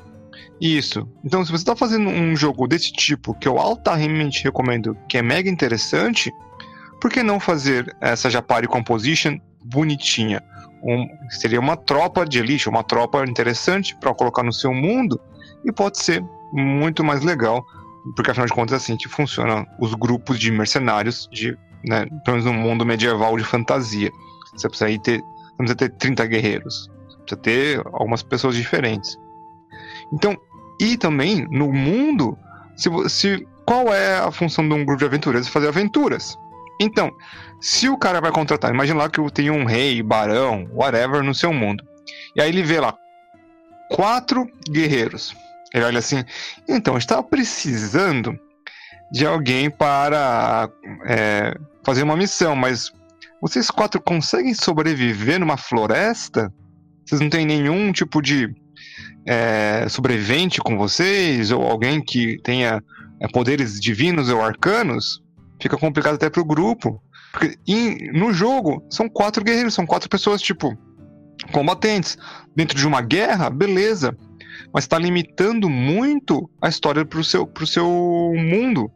[0.59, 1.07] Isso.
[1.23, 5.21] Então, se você está fazendo um jogo desse tipo, que eu altamente recomendo, que é
[5.21, 6.29] mega interessante,
[6.99, 10.43] por que não fazer essa Japari Composition bonitinha?
[10.83, 15.19] Um, seria uma tropa de elite, uma tropa interessante para colocar no seu mundo
[15.63, 17.63] e pode ser muito mais legal,
[18.15, 22.37] porque afinal de contas é assim que funcionam os grupos de mercenários, de, né, pelo
[22.37, 24.11] menos no mundo medieval de fantasia.
[24.53, 26.89] Você precisa ter, não precisa ter 30 guerreiros,
[27.25, 29.17] precisa ter algumas pessoas diferentes.
[30.11, 30.37] Então,
[30.79, 32.37] e também no mundo,
[32.75, 35.47] se, se qual é a função de um grupo de aventureiros?
[35.47, 36.37] Fazer aventuras.
[36.79, 37.11] Então,
[37.59, 41.33] se o cara vai contratar, imagina lá que eu tenho um rei, barão, whatever no
[41.33, 41.83] seu mundo.
[42.35, 42.95] E aí ele vê lá
[43.89, 45.35] quatro guerreiros.
[45.73, 46.23] Ele olha assim,
[46.67, 48.39] então, estava precisando
[49.11, 50.69] de alguém para
[51.05, 52.91] é, fazer uma missão, mas
[53.41, 56.51] vocês quatro conseguem sobreviver numa floresta?
[57.05, 58.53] Vocês não têm nenhum tipo de
[59.25, 61.51] é, sobrevivente com vocês?
[61.51, 62.83] Ou alguém que tenha
[63.19, 65.23] é, poderes divinos ou arcanos?
[65.61, 67.01] Fica complicado até pro grupo.
[67.31, 70.75] Porque em, no jogo, são quatro guerreiros, são quatro pessoas, tipo,
[71.51, 72.17] combatentes.
[72.55, 74.17] Dentro de uma guerra, beleza.
[74.77, 77.87] Mas está limitando muito a história pro seu, pro seu
[78.37, 78.91] mundo,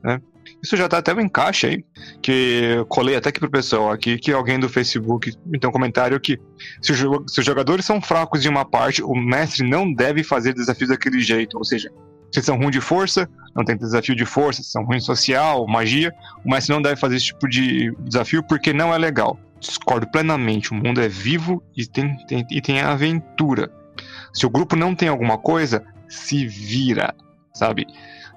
[0.00, 0.20] né?
[0.62, 1.84] Isso já tá até um encaixe aí,
[2.22, 6.20] que colei até aqui pro pessoal aqui, que alguém do Facebook me tem um comentário
[6.20, 6.38] que
[6.80, 10.54] se, o, se os jogadores são fracos de uma parte, o mestre não deve fazer
[10.54, 11.58] desafios daquele jeito.
[11.58, 11.90] Ou seja,
[12.30, 16.14] se são ruins de força, não tem desafio de força, se são ruins social, magia,
[16.44, 19.36] o mestre não deve fazer esse tipo de desafio porque não é legal.
[19.58, 23.68] Discordo plenamente, o mundo é vivo e tem, tem, e tem aventura.
[24.34, 27.14] Se o grupo não tem alguma coisa, se vira,
[27.52, 27.86] sabe?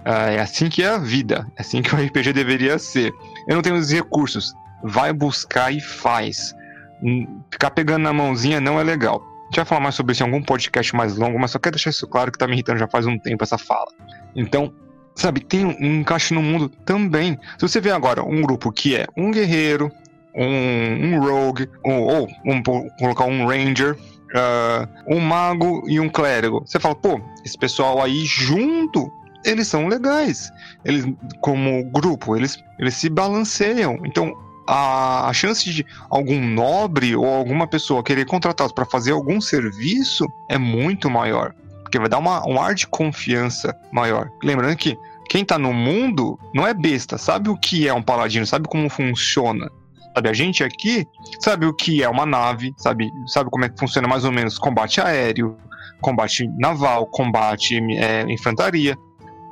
[0.06, 3.12] Uh, é assim que é a vida, é assim que o RPG deveria ser.
[3.48, 6.56] Eu não tenho os recursos, vai buscar e faz.
[7.04, 9.22] Hum, ficar pegando na mãozinha não é legal.
[9.22, 11.76] A gente vai falar mais sobre isso em algum podcast mais longo, mas só quero
[11.76, 13.88] deixar isso claro que tá me irritando já faz um tempo essa fala.
[14.36, 14.74] Então,
[15.16, 17.40] sabe, tem um, encaixe no mundo também.
[17.58, 19.92] Se você vê agora um grupo que é um guerreiro,
[20.36, 23.98] um, um rogue, ou, ou colocar um ranger,
[24.34, 26.64] uh, um mago e um clérigo.
[26.66, 29.12] Você fala, pô, esse pessoal aí junto,
[29.46, 30.52] eles são legais.
[30.84, 31.06] Eles,
[31.42, 33.98] como grupo, eles, eles se balanceiam.
[34.06, 34.36] Então,
[34.68, 40.28] a, a chance de algum nobre ou alguma pessoa querer contratá-los para fazer algum serviço
[40.50, 41.54] é muito maior.
[41.84, 44.30] Porque vai dar uma, um ar de confiança maior.
[44.44, 44.98] Lembrando que
[45.30, 48.90] quem tá no mundo não é besta, sabe o que é um paladino, sabe como
[48.90, 49.70] funciona.
[50.18, 51.06] Sabe, a gente aqui
[51.40, 54.58] sabe o que é uma nave, sabe, sabe como é que funciona mais ou menos
[54.58, 55.56] combate aéreo,
[56.02, 58.98] combate naval, combate é, infantaria.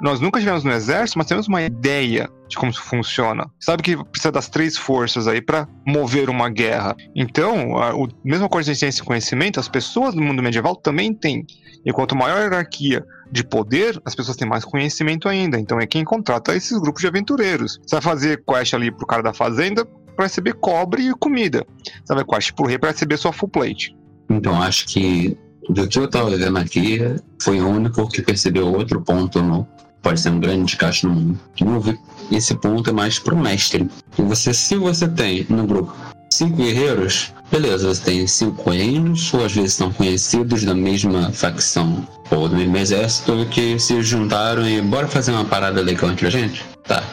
[0.01, 3.45] Nós nunca estivemos no exército, mas temos uma ideia de como isso funciona.
[3.60, 6.95] Sabe que precisa das três forças aí para mover uma guerra.
[7.15, 11.13] Então, a, a mesma coisa de ciência e conhecimento, as pessoas do mundo medieval também
[11.13, 11.45] têm.
[11.86, 15.60] E quanto maior a hierarquia de poder, as pessoas têm mais conhecimento ainda.
[15.60, 17.80] Então é quem contrata esses grupos de aventureiros.
[17.86, 21.65] Você vai fazer quest ali pro cara da fazenda para receber cobre e comida.
[22.08, 23.95] Vai quest pro rei para receber sua full plate.
[24.30, 25.38] Então acho que
[25.69, 26.99] do que eu tava vendo aqui,
[27.41, 29.67] foi o único que percebeu outro ponto no,
[30.01, 31.99] pode ser um grande caixa no mundo.
[32.32, 33.89] Esse ponto é mais pro mestre.
[34.17, 35.95] E você, se você tem no grupo
[36.32, 42.08] cinco guerreiros, beleza, você tem cinco reinos, ou às vezes são conhecidos da mesma facção
[42.30, 46.30] ou do mesmo exército que se juntaram e bora fazer uma parada legal entre a
[46.30, 46.63] gente?
[46.84, 47.04] Tá.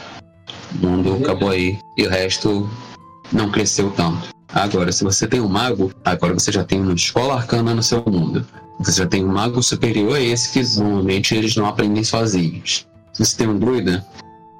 [0.75, 1.79] O mundo acabou aí.
[1.97, 2.69] E o resto
[3.33, 4.29] não cresceu tanto.
[4.53, 8.05] Agora, se você tem um mago, agora você já tem uma escola arcana no seu
[8.07, 8.47] mundo.
[8.79, 12.87] Você já tem um mago superior a esse que normalmente eles não aprendem sozinhos.
[13.13, 14.05] Se você tem um druida,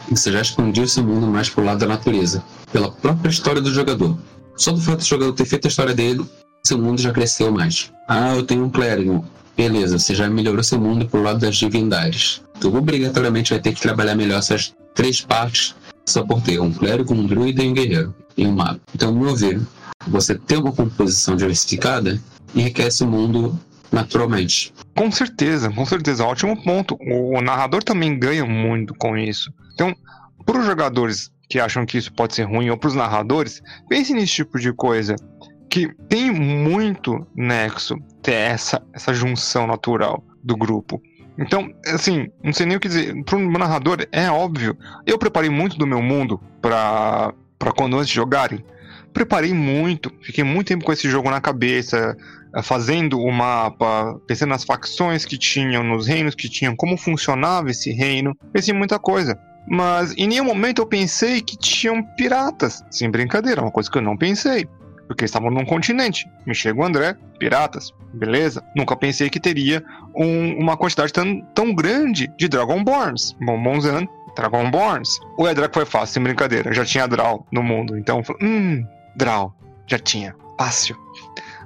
[0.09, 4.17] você já expandiu seu mundo mais pro lado da natureza, pela própria história do jogador.
[4.57, 6.25] Só do fato do jogador ter feito a história dele,
[6.63, 7.93] seu mundo já cresceu mais.
[8.09, 9.25] Ah, eu tenho um clérigo.
[9.57, 12.43] Beleza, você já melhorou seu mundo pro lado das divindades.
[12.61, 15.75] Tu obrigatoriamente vai ter que trabalhar melhor essas três partes
[16.07, 18.15] só por ter um clérigo, um druida e um guerreiro.
[18.37, 18.81] E um mago.
[18.95, 19.61] Então, ao meu ver,
[20.07, 22.21] você ter uma composição diversificada
[22.55, 23.59] enriquece o mundo
[23.91, 24.73] naturalmente.
[24.97, 26.25] Com certeza, com certeza.
[26.25, 26.97] Ótimo ponto.
[27.01, 29.53] O, narrador também ganha muito com isso.
[29.75, 29.95] Então,
[30.45, 34.15] para os jogadores que acham que isso pode ser ruim, ou para os narradores, pense
[34.15, 35.17] nesse tipo de coisa.
[35.69, 41.01] Que tem muito nexo ter essa, essa junção natural do grupo.
[41.39, 43.25] Então, assim, não sei nem o que dizer.
[43.25, 44.77] Para um narrador, é óbvio.
[45.07, 47.33] Eu preparei muito do meu mundo para
[47.71, 48.65] quando antes jogarem
[49.13, 52.17] preparei muito, fiquei muito tempo com esse jogo na cabeça,
[52.57, 57.71] eh, fazendo o mapa, pensando nas facções que tinham, nos reinos que tinham, como funcionava
[57.71, 59.39] esse reino, pensei em muita coisa.
[59.69, 62.83] Mas em nenhum momento eu pensei que tinham piratas.
[62.91, 64.67] Sem brincadeira, uma coisa que eu não pensei.
[65.09, 66.27] porque estavam num continente.
[66.47, 68.65] Me chega o André, piratas, beleza.
[68.75, 69.85] Nunca pensei que teria
[70.17, 73.37] um- uma quantidade tão, tão grande de Dragonborns.
[73.45, 75.19] Bombonzan, Dragonborns.
[75.39, 76.73] O Edrak foi fácil, sem brincadeira.
[76.73, 77.97] Já tinha Draw no mundo.
[77.97, 78.85] Então, hum,
[79.17, 79.55] Draw.
[79.87, 80.35] Já tinha.
[80.59, 80.97] Fácil.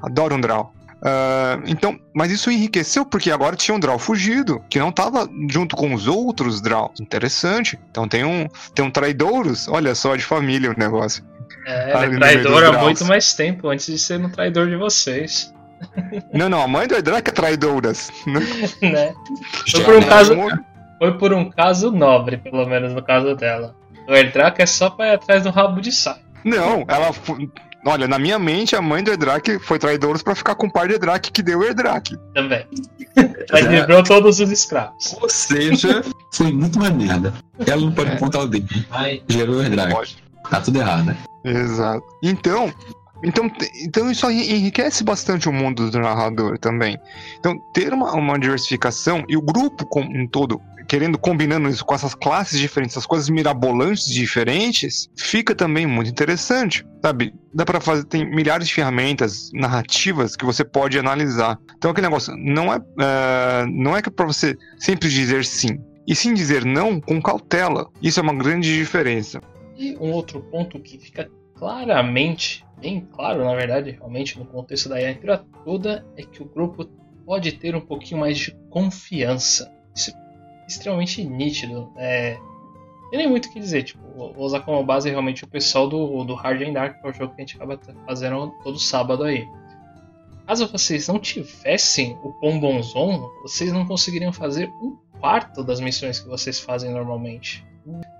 [0.02, 0.72] Adoro um Draw.
[1.02, 5.76] Ah, então, mas isso enriqueceu porque agora tinha um Draw fugido, que não tava junto
[5.76, 7.00] com os outros Draws.
[7.00, 7.78] Interessante.
[7.90, 11.24] Então tem um, tem um Traidouros, olha só, de família o negócio.
[11.66, 15.52] É, ele no é há muito mais tempo, antes de ser um traidor de vocês.
[16.32, 18.10] Não, não, a mãe do Edrak é Traidouras.
[18.80, 19.14] né?
[19.66, 20.06] Já, por um né?
[20.06, 20.34] caso-
[20.98, 23.74] Foi por um caso nobre, pelo menos no caso dela.
[24.08, 26.20] O Erdrak é só pra ir atrás do rabo de saco.
[26.44, 27.12] Não, ela.
[27.12, 27.36] fu-
[27.88, 30.88] Olha, na minha mente, a mãe do Edrak foi Traidouros pra ficar com o par
[30.88, 32.16] de Edrak que deu o Edrak.
[32.34, 32.66] Também.
[33.48, 35.16] Ela quebrou todos os escravos.
[35.20, 37.32] Ou seja, foi muito mais merda.
[37.64, 38.14] Ela não pode É.
[38.14, 38.66] apontar o dedo.
[39.28, 39.90] Gerou o.
[39.92, 40.16] Pode.
[40.50, 41.16] Tá tudo errado.
[41.44, 42.04] Exato.
[42.24, 42.72] Então,
[43.22, 43.48] então,
[43.84, 46.98] então isso aí enriquece bastante o mundo do narrador também.
[47.38, 51.94] Então, ter uma, uma diversificação e o grupo como um todo querendo combinando isso com
[51.94, 57.34] essas classes diferentes, essas coisas mirabolantes diferentes, fica também muito interessante, sabe?
[57.52, 61.58] Dá pra fazer tem milhares de ferramentas narrativas que você pode analisar.
[61.76, 66.14] Então aquele negócio não é eh, não é que para você sempre dizer sim, e
[66.14, 67.88] sim dizer não com cautela.
[68.00, 69.40] Isso é uma grande diferença.
[69.76, 74.96] E um outro ponto que fica claramente, bem claro na verdade, realmente no contexto da
[74.96, 76.84] aventura toda, é que o grupo
[77.24, 79.70] pode ter um pouquinho mais de confiança.
[79.94, 80.25] Isso é
[80.66, 81.90] extremamente nítido.
[81.96, 82.38] É,
[83.10, 86.24] tem nem muito o que dizer, tipo, vou usar como base realmente o pessoal do,
[86.24, 89.24] do Hard and Dark, que é o jogo que a gente acaba fazendo todo sábado
[89.24, 89.48] aí.
[90.46, 96.28] Caso vocês não tivessem o Pombonzon, vocês não conseguiriam fazer um quarto das missões que
[96.28, 97.66] vocês fazem normalmente.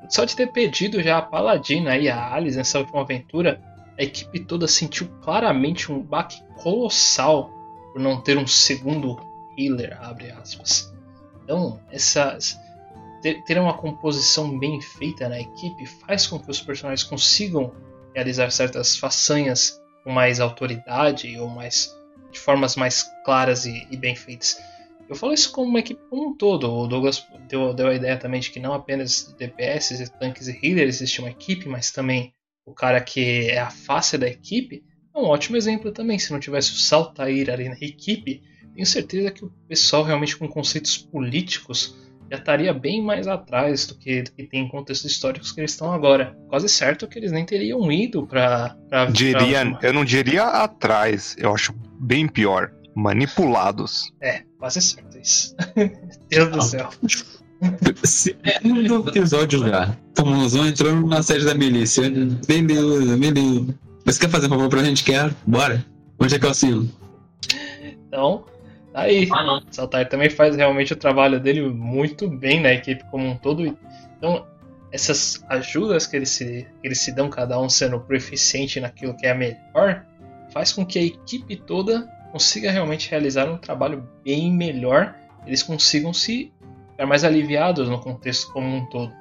[0.09, 3.61] Só de ter pedido já a Paladina e a Alice nessa última aventura,
[3.99, 7.51] a equipe toda sentiu claramente um baque colossal
[7.93, 9.19] por não ter um segundo
[9.59, 10.96] healer, abre aspas.
[11.47, 12.37] Então, essa,
[13.23, 17.73] ter, uma composição bem feita na equipe faz com que os personagens consigam
[18.13, 21.97] realizar certas façanhas com mais autoridade ou mais
[22.33, 24.61] de formas mais claras e, e bem feitas.
[25.09, 26.69] Eu falo isso como uma equipe como um todo.
[26.69, 30.97] O Douglas deu, deu a ideia também de que não apenas DPS, tanques e healers
[30.97, 34.83] existe uma equipe, mas também o cara que é a face da equipe
[35.15, 36.19] é um ótimo exemplo também.
[36.19, 38.43] Se não tivesse o Saltair ali na equipe,
[38.77, 41.97] tenho certeza que o pessoal realmente com conceitos políticos
[42.31, 45.71] já estaria bem mais atrás do que, do que tem em contextos históricos que eles
[45.71, 46.37] estão agora.
[46.49, 48.77] Quase certo que eles nem teriam ido para.
[49.13, 52.73] Diria, eu não diria atrás, eu acho bem pior.
[52.95, 54.11] Manipulados.
[54.23, 55.55] É, quase certo isso.
[56.31, 56.91] Deus do céu.
[58.05, 59.97] Segundo episódio já.
[60.15, 62.11] Tomuzão entrou na sede da milícia.
[62.47, 63.75] Beleza, beleza.
[64.05, 65.05] Você quer fazer um favor pra gente?
[65.05, 65.31] Quer?
[65.47, 65.85] Bora.
[66.19, 66.91] Onde é que eu assino?
[68.09, 68.47] Então,
[69.03, 69.29] aí.
[69.33, 69.63] Ah, não.
[69.71, 73.77] Saltar também faz realmente o trabalho dele muito bem na equipe como um todo.
[74.17, 74.47] Então,
[74.91, 79.27] essas ajudas que eles se, que eles se dão, cada um sendo proficiente naquilo que
[79.27, 80.05] é melhor,
[80.53, 85.15] faz com que a equipe toda consiga realmente realizar um trabalho bem melhor.
[85.47, 86.53] Eles consigam se
[86.93, 89.13] ficar mais aliviados no contexto como um todo.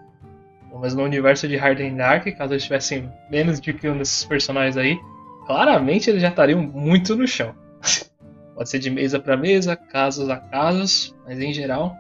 [0.66, 3.98] Então, Mas no universo de Hard and Dark, caso eles tivessem menos de que um
[3.98, 4.98] desses personagens aí,
[5.46, 7.54] claramente eles já estariam muito no chão.
[8.56, 11.96] Pode ser de mesa para mesa, casos a casos, mas em geral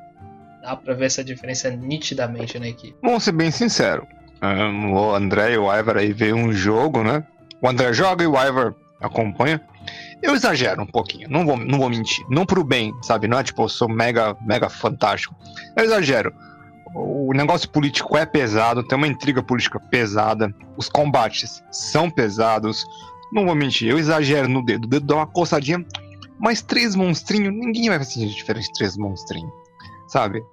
[0.62, 2.96] dá pra ver essa diferença nitidamente na equipe.
[3.04, 4.08] Vamos ser bem sincero.
[4.41, 7.24] o André e o Ivar aí veio um jogo, né?
[7.62, 9.62] O André joga e o Ivar acompanha.
[10.24, 12.26] Eu exagero um pouquinho, não vou, não vou mentir.
[12.30, 13.28] Não pro bem, sabe?
[13.28, 15.36] Não é tipo, eu sou mega, mega fantástico.
[15.78, 16.34] Eu exagero.
[16.96, 20.54] O negócio político é pesado, tem uma intriga política pesada.
[20.78, 22.86] Os combates são pesados.
[23.32, 24.86] Não vou mentir, eu exagero no dedo.
[24.86, 25.86] O dedo dá uma coçadinha.
[26.39, 29.52] Mas três monstrinhos, ninguém vai sentir diferente de três monstrinhos.
[30.08, 30.43] Sabe?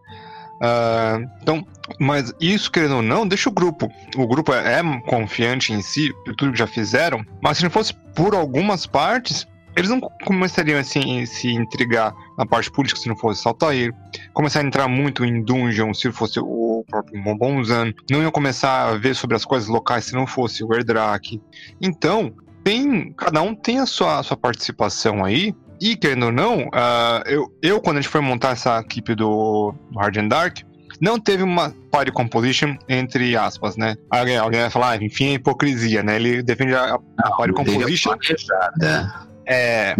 [0.65, 1.67] Ah, então,
[1.99, 3.91] mas isso, querendo ou não, deixa o grupo.
[4.17, 7.93] O grupo é, é confiante em si, tudo que já fizeram, mas se não fosse
[8.15, 11.01] por algumas partes, eles não começariam a se
[11.49, 13.93] intrigar na parte política se não fosse Saltair,
[14.35, 18.95] começar a entrar muito em dungeon se fosse o próprio Bombonzan, não iam começar a
[18.97, 21.41] ver sobre as coisas locais se não fosse o Erdrak.
[21.81, 22.33] Então,
[22.63, 27.23] tem, cada um tem a sua, a sua participação aí, e querendo ou não, ah,
[27.27, 30.59] eu, eu, quando a gente foi montar essa equipe do Hard and Dark,
[31.01, 33.97] não teve uma party composition entre aspas, né?
[34.09, 36.17] Alguém, alguém vai falar, ah, enfim, é hipocrisia, né?
[36.17, 38.13] Ele defende a, a party composition.
[38.17, 39.27] Planejada.
[39.45, 39.97] É.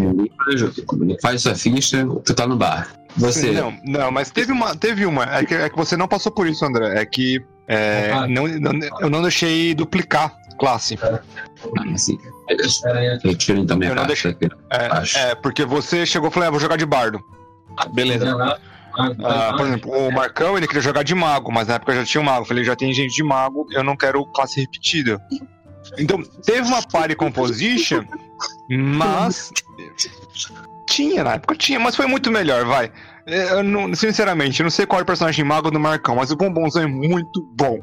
[1.21, 2.89] Faz sua ficha, tu tá no bar.
[3.17, 3.51] Você.
[3.51, 5.25] Não, não, mas teve uma, teve uma.
[5.25, 7.01] É que, é que você não passou por isso, André.
[7.01, 8.27] É que é, Ah.
[8.29, 10.99] não, não- eu não deixei duplicar classe.
[11.03, 12.19] Ah, sim.
[13.25, 14.37] Retirem também Eu a não caixa.
[14.71, 17.23] É, é, porque você chegou e falou, ah, vou jogar de bardo.
[17.93, 18.59] Beleza.
[19.25, 22.21] Ah, por exemplo, o Marcão ele queria jogar de mago, mas na época já tinha
[22.21, 22.43] um mago.
[22.43, 25.21] Eu falei, já tem gente de mago, eu não quero classe repetida.
[25.99, 28.05] Então, teve uma party composition,
[28.69, 29.51] mas.
[30.87, 32.93] Tinha, na época tinha, mas foi muito melhor, vai.
[33.27, 36.31] É, Eu não- sinceramente, eu não sei qual é o personagem mago do Marcão, mas
[36.31, 37.81] o Bombonzão é muito bom.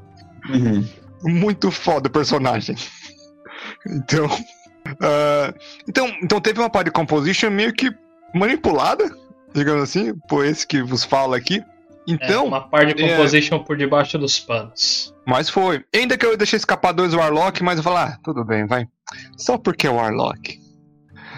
[0.50, 0.88] Uhum.
[1.24, 2.76] Muito foda o personagem.
[3.88, 4.28] Então.
[5.02, 5.54] ah,
[5.88, 7.92] então, então teve uma party composition meio que
[8.34, 9.10] manipulada,
[9.54, 11.60] digamos assim, por esse que vos fala aqui.
[11.60, 11.64] É,
[12.14, 13.10] Então, uma parte de é.
[13.10, 15.14] composition por debaixo dos panos.
[15.26, 15.84] mas foi.
[15.96, 18.86] Ainda que eu deixei escapar dois Warlock, mas eu falei, ah, tudo bem, vai.
[19.38, 20.58] Só porque é Warlock.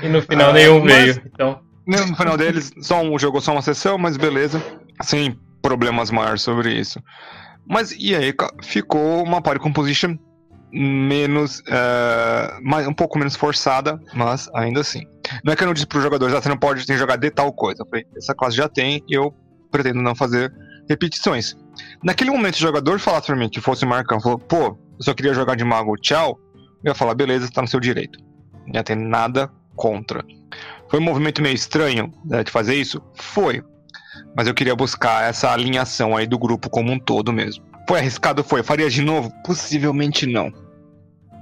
[0.01, 1.21] E no final Ah, nenhum mas- veio.
[1.33, 4.61] Então, No no final deles, só um jogou só uma sessão, mas beleza.
[5.03, 7.01] Sem problemas maiores sobre isso.
[7.67, 8.33] Mas e aí,
[8.63, 10.17] ficou uma party composition
[10.71, 11.61] menos.
[11.67, 15.05] eh, mais, um pouco menos forçada, mas ainda assim.
[15.43, 17.17] Não é que eu não disse pros jogadores, ah, você não pode tem que jogar
[17.17, 17.83] de tal coisa.
[17.83, 19.33] Eu falei, essa classe já tem, eu
[19.69, 20.53] pretendo não fazer
[20.89, 21.55] repetições.
[22.03, 25.13] Naquele momento, o jogador falasse pra mim que fosse o Marcão, falou, pô, eu só
[25.13, 26.39] queria jogar de mago, tchau.
[26.83, 28.19] Eu ia falar, beleza, tá no seu direito.
[28.67, 30.23] Não ter nada contra.
[30.89, 33.01] Foi um movimento meio estranho né, de fazer isso?
[33.15, 33.63] Foi.
[34.35, 37.63] Mas eu queria buscar essa alinhação aí do grupo como um todo mesmo.
[37.87, 38.43] Foi arriscado?
[38.43, 38.63] Foi.
[38.63, 39.31] Faria de novo?
[39.43, 40.51] Possivelmente não.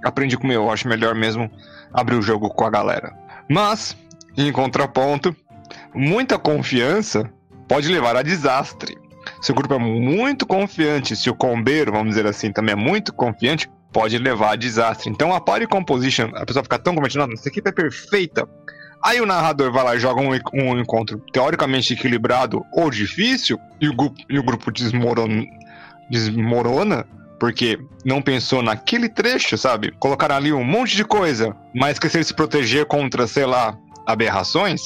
[0.04, 1.50] Aprendi com eu acho melhor mesmo
[1.94, 3.14] abrir o jogo com a galera.
[3.50, 3.98] Mas,
[4.38, 5.36] em contraponto,
[5.94, 7.30] muita confiança
[7.68, 8.98] pode levar a desastre.
[9.42, 13.14] Se o grupo é muito confiante, se o combeiro, vamos dizer assim, também é muito
[13.14, 15.10] confiante, pode levar a desastre.
[15.10, 18.48] Então a party composition, a pessoa fica tão confiante, nossa, essa equipe é perfeita.
[19.04, 23.88] Aí o narrador vai lá e joga um, um encontro teoricamente equilibrado ou difícil, e
[23.88, 25.43] o, grupo- e o grupo desmorona,
[26.10, 27.06] desmorona,
[27.39, 29.91] porque não pensou naquele trecho, sabe?
[30.00, 34.82] Colocaram ali um monte de coisa, mas esqueceram de se proteger contra, sei lá, aberrações.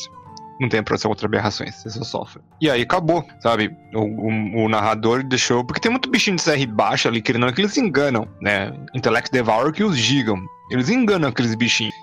[0.62, 2.42] Não tem proteção contra aberrações, você só sofre.
[2.62, 3.76] E aí acabou, sabe?
[3.94, 5.66] O, o- o narrador deixou.
[5.66, 8.72] Porque tem muito bichinho de CR baixo ali, querendo que eles enganam, né?
[8.94, 10.38] Intellect Devour que os gigam.
[10.70, 11.96] Eles enganam aqueles bichinhos.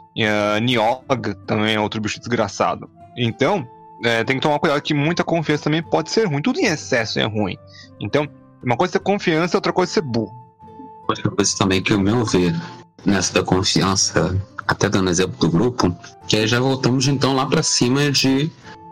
[0.60, 2.88] Niog também é outro bicho desgraçado.
[3.16, 3.66] Então,
[4.04, 6.42] é, tem que tomar cuidado que muita confiança também pode ser ruim.
[6.42, 7.56] Tudo em excesso é ruim.
[8.00, 8.28] Então,
[8.62, 10.34] uma coisa é ter confiança, outra coisa é ser burro.
[11.08, 12.54] Outra coisa também que, ao meu ver,
[13.04, 15.94] nessa da confiança, até dando exemplo do grupo,
[16.28, 18.50] que aí já voltamos então lá pra cima de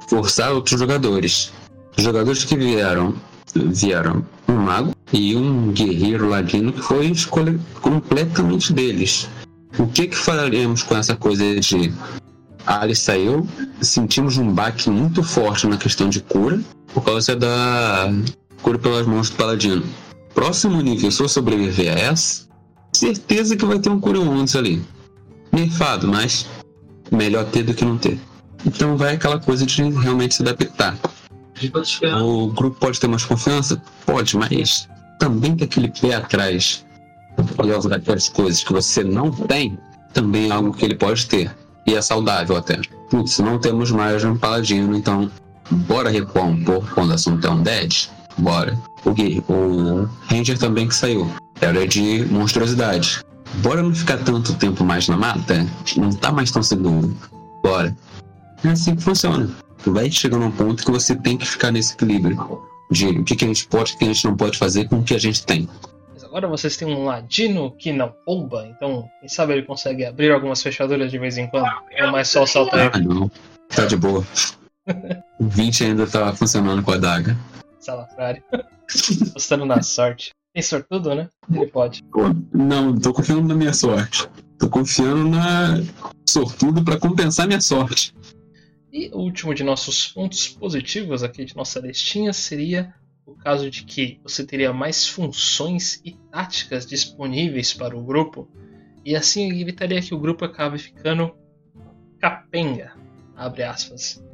[0.08, 1.52] forçar outros jogadores.
[1.96, 3.14] Os jogadores que vieram,
[3.54, 9.28] vieram um mago e um guerreiro ladino que foi escolha completamente deles.
[9.78, 11.92] O que que faremos com essa coisa de
[12.66, 13.48] a Alice saiu,
[13.80, 16.60] sentimos um baque muito forte na questão de cura
[16.92, 18.12] por causa da
[18.62, 19.84] cura pelas mãos do paladino
[20.38, 22.46] próximo nível, se eu sobreviver a essa,
[22.92, 24.80] certeza que vai ter um Curion antes ali.
[25.50, 26.46] Nerfado, mas
[27.10, 28.20] melhor ter do que não ter.
[28.64, 30.96] Então vai aquela coisa de realmente se adaptar.
[32.22, 33.82] O grupo pode ter mais confiança?
[34.06, 36.86] Pode, mas também tem aquele pé atrás
[37.72, 39.78] algo daquelas coisas que você não tem,
[40.12, 41.54] também é algo que ele pode ter.
[41.86, 42.80] E é saudável até.
[43.10, 45.30] Putz, não temos mais um paladino, então
[45.70, 48.08] bora recuar um pouco quando o assunto é um dead?
[48.36, 48.78] Bora.
[49.04, 51.30] O, Gui- o Ranger também que saiu.
[51.60, 53.24] Era de monstruosidade.
[53.62, 55.66] Bora não ficar tanto tempo mais na mata?
[55.96, 57.16] Não tá mais tão seguro.
[57.62, 57.96] Bora.
[58.62, 59.48] É assim que funciona.
[59.86, 62.60] Vai chegando a um ponto que você tem que ficar nesse equilíbrio.
[62.90, 64.98] De o que, que a gente pode o que a gente não pode fazer com
[64.98, 65.68] o que a gente tem.
[66.28, 70.62] Agora vocês têm um ladino que não rouba, então quem sabe ele consegue abrir algumas
[70.62, 71.68] fechaduras de vez em quando.
[71.90, 73.30] É mais só aí, Ah, não.
[73.74, 74.24] Tá de boa.
[75.38, 77.36] O 20 ainda tá funcionando com a daga.
[77.78, 78.42] salafrário.
[79.34, 80.30] Postando na sorte.
[80.54, 81.28] Tem sortudo, né?
[81.52, 82.02] Ele pode.
[82.54, 84.26] Não, tô confiando na minha sorte.
[84.58, 85.82] Tô confiando na
[86.26, 88.14] sortudo pra compensar minha sorte.
[88.90, 92.94] E o último de nossos pontos positivos aqui de nossa listinha seria
[93.28, 98.48] o caso de que você teria mais funções e táticas disponíveis para o grupo,
[99.04, 101.36] e assim evitaria que o grupo acabe ficando
[102.18, 102.96] capenga,
[103.36, 104.24] abre aspas.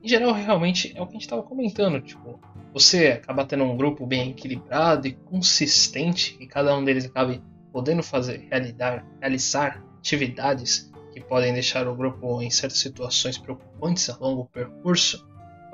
[0.00, 2.40] Em geral, realmente é o que a gente estava comentando, tipo,
[2.72, 7.42] você acaba tendo um grupo bem equilibrado e consistente, e cada um deles acabe
[7.72, 14.16] podendo fazer, realizar, realizar atividades que podem deixar o grupo em certas situações preocupantes a
[14.16, 15.26] longo percurso,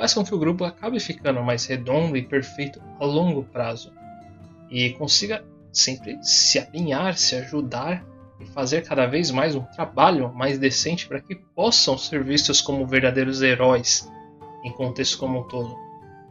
[0.03, 3.93] faz com que o grupo acabe ficando mais redondo e perfeito a longo prazo
[4.69, 8.05] e consiga sempre se alinhar, se ajudar
[8.41, 12.85] e fazer cada vez mais um trabalho mais decente para que possam ser vistos como
[12.85, 14.11] verdadeiros heróis
[14.65, 15.79] em contexto como um todo.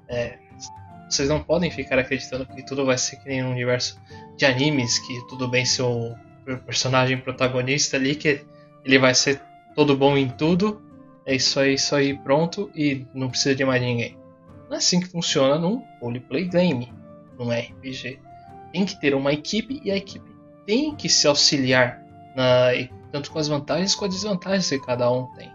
[0.09, 0.37] É,
[1.09, 3.97] vocês não podem ficar acreditando que tudo vai ser que nem no universo
[4.35, 6.13] de animes, que tudo bem se o
[6.65, 8.45] personagem protagonista ali que
[8.83, 9.41] ele vai ser
[9.73, 10.90] todo bom em tudo.
[11.25, 14.17] É isso aí, isso aí, pronto e não precisa de mais ninguém.
[14.67, 16.91] Não é assim que funciona num roleplay game,
[17.37, 18.19] num RPG.
[18.71, 20.31] Tem que ter uma equipe e a equipe
[20.65, 22.01] tem que se auxiliar
[22.35, 22.69] na,
[23.11, 25.51] tanto com as vantagens quanto as desvantagens que cada um tem.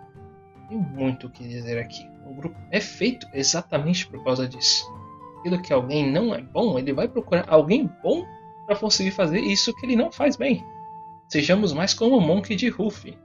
[0.68, 2.06] Tem muito o que dizer aqui.
[2.26, 4.84] O grupo é feito exatamente por causa disso.
[5.38, 8.24] Aquilo que alguém não é bom, ele vai procurar alguém bom
[8.66, 10.64] para conseguir fazer isso que ele não faz bem.
[11.28, 13.16] Sejamos mais como o Monk de Ruffy.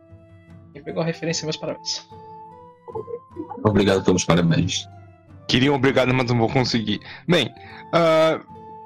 [0.72, 2.08] Quem pegou a referência, meus parabéns.
[3.64, 4.88] Obrigado pelos parabéns.
[5.48, 7.00] Queriam obrigado, mas não vou conseguir.
[7.28, 7.54] Bem,
[7.94, 8.42] uh,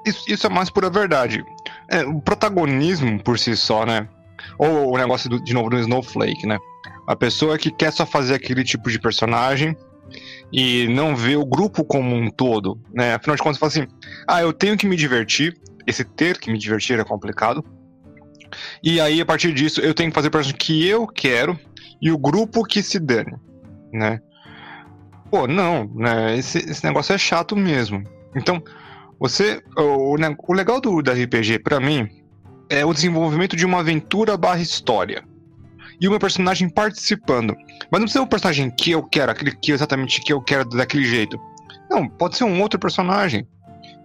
[0.06, 1.44] isso, isso, é mais pura verdade.
[1.88, 4.08] É, o protagonismo por si só, né?
[4.58, 6.58] Ou o negócio do, de novo do Snowflake, né?
[7.06, 9.76] A pessoa que quer só fazer aquele tipo de personagem
[10.52, 13.14] e não vê o grupo como um todo, né?
[13.14, 13.86] Afinal de contas, fala assim:
[14.26, 15.56] ah, eu tenho que me divertir.
[15.86, 17.64] Esse ter que me divertir é complicado.
[18.82, 21.58] E aí, a partir disso, eu tenho que fazer o personagem que eu quero
[22.00, 23.34] e o grupo que se dane,
[23.96, 24.20] né?
[25.30, 26.36] Pô, não, né?
[26.36, 28.02] Esse, esse negócio é chato mesmo.
[28.34, 28.62] Então,
[29.18, 29.62] você.
[29.76, 30.16] O,
[30.48, 32.08] o legal do, do RPG, para mim,
[32.68, 35.24] é o desenvolvimento de uma aventura barra história.
[36.00, 37.56] E uma personagem participando.
[37.90, 40.68] Mas não precisa ser um personagem que eu quero, aquele que exatamente que eu quero
[40.68, 41.40] daquele jeito.
[41.90, 43.46] Não, pode ser um outro personagem.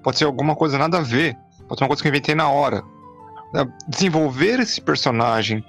[0.02, 1.36] Pode ser alguma coisa nada a ver.
[1.68, 2.82] Pode ser uma coisa que eu inventei na hora.
[3.54, 5.64] É, desenvolver esse personagem,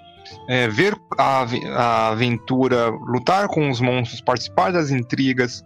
[0.49, 5.65] é, ver a, a aventura, lutar com os monstros, participar das intrigas.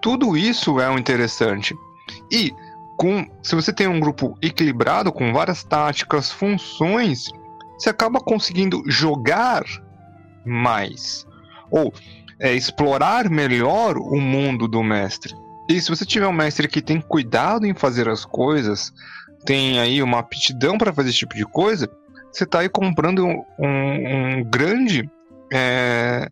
[0.00, 1.74] Tudo isso é um interessante.
[2.30, 2.52] E
[2.96, 7.28] com, se você tem um grupo equilibrado com várias táticas, funções,
[7.78, 9.62] você acaba conseguindo jogar
[10.44, 11.26] mais
[11.70, 11.92] ou
[12.40, 15.34] é, explorar melhor o mundo do mestre.
[15.68, 18.92] E se você tiver um mestre que tem cuidado em fazer as coisas,
[19.44, 21.90] tem aí uma aptidão para fazer esse tipo de coisa,
[22.32, 25.08] você está aí comprando um, um, grande
[25.52, 26.28] é,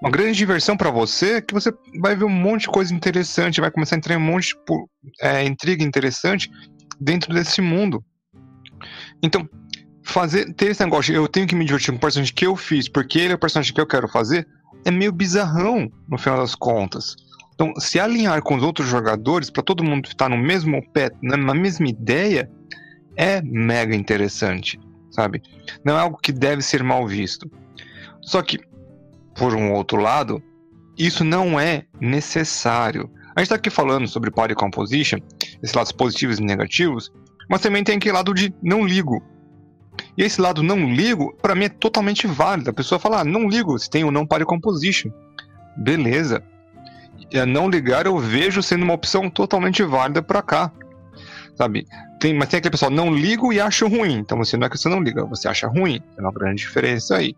[0.00, 3.70] uma grande diversão para você, que você vai ver um monte de coisa interessante, vai
[3.70, 6.48] começar a entrar em um monte de é, intriga interessante
[7.00, 8.04] dentro desse mundo.
[9.22, 9.48] Então,
[10.04, 12.88] fazer ter esse negócio, eu tenho que me divertir com o personagem que eu fiz,
[12.88, 14.46] porque ele é o personagem que eu quero fazer,
[14.84, 17.16] é meio bizarrão no final das contas.
[17.54, 21.54] Então, se alinhar com os outros jogadores, para todo mundo estar no mesmo pé, na
[21.54, 22.48] mesma ideia,
[23.16, 24.78] é mega interessante,
[25.18, 25.42] sabe?
[25.84, 27.50] Não é algo que deve ser mal visto.
[28.22, 28.60] Só que
[29.34, 30.40] por um outro lado,
[30.96, 33.10] isso não é necessário.
[33.34, 35.18] A gente está aqui falando sobre party composition,
[35.60, 37.12] esses lados positivos e negativos,
[37.50, 39.20] mas também tem aquele lado de não ligo.
[40.16, 42.70] E esse lado não ligo, para mim é totalmente válido.
[42.70, 45.10] A pessoa fala, ah, não ligo, se tem o não party composition.
[45.76, 46.44] Beleza.
[47.32, 50.72] E a não ligar eu vejo sendo uma opção totalmente válida para cá.
[51.56, 51.86] Sabe?
[52.20, 54.14] Tem, mas tem aquele pessoal, não ligo e acho ruim.
[54.14, 56.00] Então você não é que você não liga, você acha ruim.
[56.16, 57.34] É uma grande diferença aí.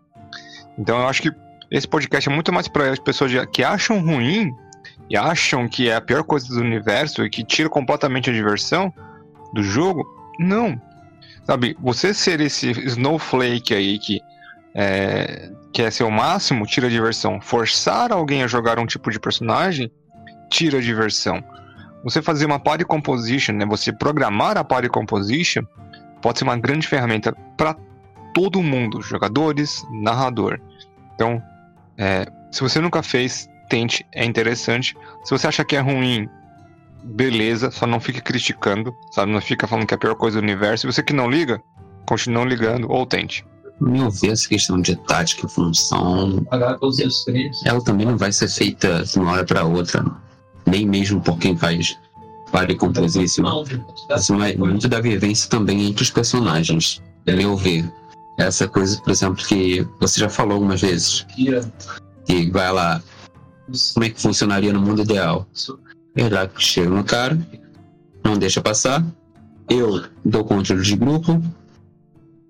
[0.77, 1.31] Então eu acho que
[1.69, 4.51] esse podcast é muito mais para as pessoas que acham ruim
[5.09, 8.93] e acham que é a pior coisa do universo e que tira completamente a diversão
[9.53, 10.05] do jogo.
[10.39, 10.81] Não.
[11.45, 14.21] Sabe, você ser esse snowflake aí que
[14.73, 17.41] é, quer ser o máximo, tira diversão.
[17.41, 19.91] Forçar alguém a jogar um tipo de personagem,
[20.49, 21.43] tira diversão.
[22.03, 25.63] Você fazer uma party composition, né, você programar a party composition,
[26.21, 27.75] pode ser uma grande ferramenta para
[28.33, 30.59] todo mundo, jogadores, narrador.
[31.15, 31.41] Então,
[31.97, 34.95] é, se você nunca fez, tente, é interessante.
[35.23, 36.29] Se você acha que é ruim,
[37.03, 39.31] beleza, só não fique criticando, sabe?
[39.31, 40.87] Não fica falando que é a pior coisa do universo.
[40.87, 41.61] E você que não liga,
[42.05, 43.45] continue não ligando ou tente.
[43.79, 46.45] Meu ver, essa questão de tática e função,
[47.65, 50.05] ela também não vai ser feita de uma hora para outra,
[50.65, 51.97] nem mesmo por quem faz
[52.51, 53.63] pare composição.
[54.15, 57.89] Isso é muito da vivência também entre os personagens, é meu ver
[58.37, 61.25] essa coisa, por exemplo, que você já falou algumas vezes.
[62.25, 63.01] Que vai lá,
[63.93, 65.47] como é que funcionaria no mundo ideal?
[66.15, 67.39] Verdade, chega no cara,
[68.23, 69.05] não deixa passar,
[69.69, 71.41] eu dou controle de grupo,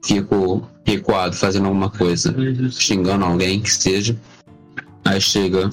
[0.03, 2.33] fico recuado fazendo alguma coisa,
[2.71, 4.17] xingando alguém que seja.
[5.05, 5.69] Aí chega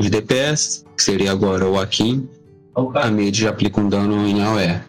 [0.00, 2.28] os DPS, que seria agora o Akin,
[2.94, 4.80] a mid aplica um dano em AOE.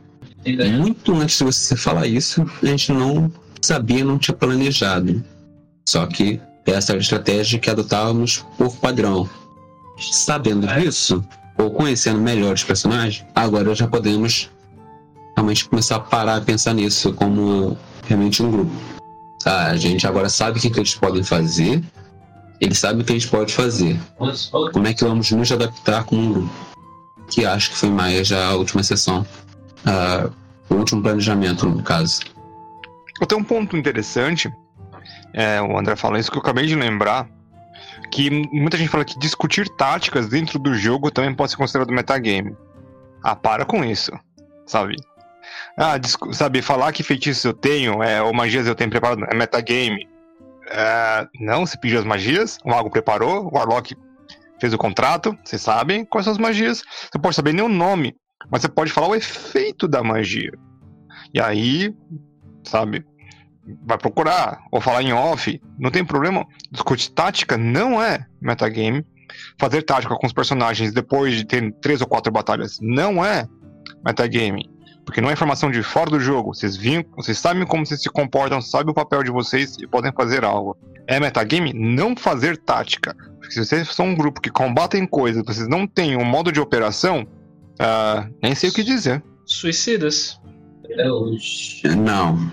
[0.80, 3.32] Muito antes de você falar isso, a gente não
[3.62, 5.24] sabia, não tinha planejado.
[5.88, 9.30] Só que essa era a estratégia que adotávamos por padrão.
[10.00, 11.24] Sabendo disso,
[11.58, 14.50] ou conhecendo melhor os personagens, agora já podemos
[15.36, 18.72] realmente começar a parar a pensar nisso como realmente um grupo.
[19.46, 21.84] Ah, a gente agora sabe o que, que eles podem fazer,
[22.62, 24.00] eles sabem o que eles podem fazer.
[24.72, 26.54] Como é que vamos nos adaptar como um grupo?
[27.28, 29.26] Que acho que foi mais já a última sessão,
[29.86, 30.32] uh,
[30.70, 32.22] o último planejamento, no caso.
[33.20, 34.52] Eu tenho um ponto interessante.
[35.34, 37.28] É, o André falou isso que eu acabei de lembrar.
[38.12, 42.56] Que muita gente fala que discutir táticas dentro do jogo também pode ser considerado metagame.
[43.24, 44.12] Ah, para com isso,
[44.68, 44.98] sabe?
[45.78, 45.94] Ah,
[46.34, 50.11] sabe, falar que feitiços eu tenho, é, ou magias eu tenho preparado, é metagame.
[50.74, 53.96] É, não, você pediu as magias, o mago preparou, o Warlock
[54.60, 56.82] fez o contrato, vocês sabem quais são as magias.
[57.12, 58.16] Você pode saber nem o nome,
[58.50, 60.52] mas você pode falar o efeito da magia.
[61.34, 61.94] E aí,
[62.64, 63.06] sabe,
[63.84, 66.46] vai procurar, ou falar em off, não tem problema.
[66.72, 69.06] Discutir tática não é metagame.
[69.60, 73.46] Fazer tática com os personagens depois de ter três ou quatro batalhas não é
[74.06, 74.70] metagame.
[75.06, 76.54] Porque não é informação de fora do jogo.
[76.54, 80.12] Vocês viram, vocês sabem como vocês se comportam, sabem o papel de vocês e podem
[80.12, 80.78] fazer algo.
[81.08, 83.16] É metagame não fazer tática.
[83.40, 86.60] Porque se vocês são um grupo que combatem coisas, vocês não têm um modo de
[86.60, 87.22] operação,
[87.82, 89.24] uh, nem sei o que dizer.
[89.46, 90.40] Suicidas.
[91.98, 92.52] Não.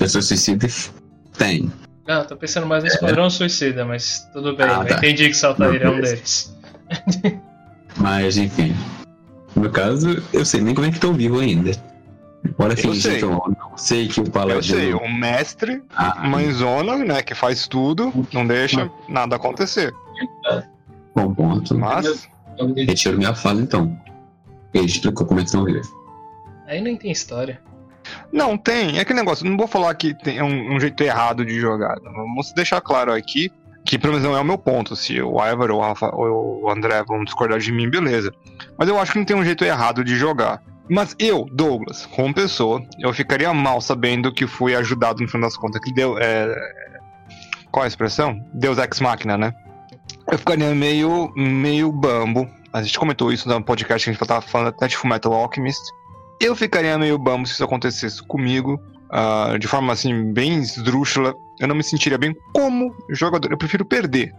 [0.00, 0.66] Eu sou suicida
[1.36, 1.70] tem.
[2.06, 3.30] Ah, tô pensando mais no Esquadrão é.
[3.30, 4.66] Suicida, mas tudo bem.
[4.66, 4.96] Ah, tá.
[4.98, 6.54] Entendi que Saltair é um deles.
[7.96, 8.74] mas, enfim.
[9.54, 11.70] No caso, eu sei nem como é que estão vivos ainda.
[12.58, 14.78] Bora fingir que eu não sei que o paladino...
[14.78, 19.94] Eu sei, o mestre, ah, mãezona, né, que faz tudo, não deixa nada acontecer.
[21.14, 21.78] Bom ponto.
[21.78, 22.28] Mas...
[22.86, 23.98] Retiro minha fala, então.
[24.72, 25.88] Ele explicou como é que estão vivos.
[26.66, 27.60] Aí nem tem história.
[28.30, 28.98] Não, tem.
[28.98, 31.98] É aquele negócio, não vou falar que tem um, um jeito errado de jogar.
[32.00, 33.50] Vamos deixar claro aqui
[33.94, 34.96] que pelo menos não é o meu ponto.
[34.96, 38.34] Se o Álvaro ou, Rafa, ou o André vão discordar de mim, beleza.
[38.76, 40.60] Mas eu acho que não tem um jeito errado de jogar.
[40.90, 45.56] Mas eu, Douglas, como pessoa, eu ficaria mal sabendo que fui ajudado no final das
[45.56, 45.80] contas.
[45.80, 46.18] Que deu.
[46.18, 46.52] É...
[47.70, 48.44] Qual é a expressão?
[48.52, 49.54] Deus ex máquina, né?
[50.30, 52.50] Eu ficaria meio, meio bambo.
[52.72, 55.82] A gente comentou isso no podcast que a gente tava falando até de Fullmetal Alchemist.
[56.40, 58.80] Eu ficaria meio bambo se isso acontecesse comigo.
[59.14, 63.52] Uh, de forma assim, bem esdrúxula, eu não me sentiria bem como jogador.
[63.52, 64.34] Eu prefiro perder.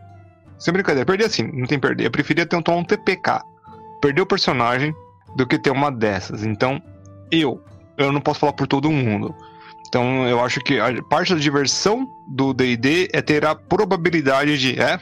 [0.59, 2.07] Sem brincadeira, perder assim, não tem perder.
[2.07, 3.41] Eu preferia ter um, TPK.
[4.01, 4.93] Perder o personagem
[5.37, 6.43] do que ter uma dessas.
[6.43, 6.81] Então,
[7.31, 7.61] eu,
[7.97, 9.33] eu não posso falar por todo mundo.
[9.87, 14.79] Então, eu acho que a parte da diversão do DD é ter a probabilidade de,
[14.79, 14.99] é,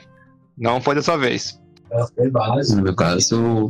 [0.55, 1.59] não foi dessa vez.
[2.75, 3.69] No meu caso,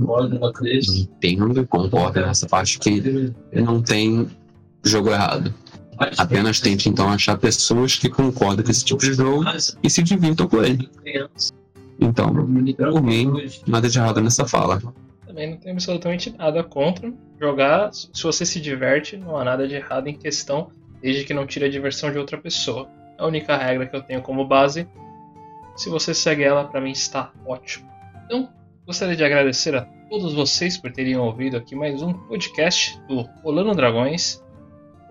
[0.89, 4.29] entendo e concordo nessa parte que não tem
[4.83, 5.53] jogo errado.
[6.17, 9.43] Apenas tente então achar pessoas que concordam com esse tipo de jogo
[9.81, 10.89] e se divirtam com ele.
[11.99, 13.33] Então, por mim,
[13.67, 14.81] nada de errado nessa fala.
[15.25, 17.91] Também não tem absolutamente nada contra jogar.
[17.93, 20.69] Se você se diverte, não há nada de errado em questão,
[21.01, 22.87] desde que não tire a diversão de outra pessoa.
[23.17, 24.87] A única regra que eu tenho como base,
[25.75, 27.89] se você segue ela, para mim está ótimo.
[28.25, 28.49] Então,
[28.85, 33.73] gostaria de agradecer a todos vocês por terem ouvido aqui mais um podcast do Rolando
[33.73, 34.42] Dragões.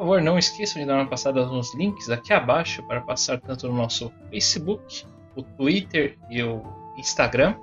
[0.02, 3.68] Por favor, não esqueçam de dar uma passada nos links aqui abaixo para passar tanto
[3.68, 6.60] no nosso Facebook, o Twitter e o
[6.98, 7.54] Instagram.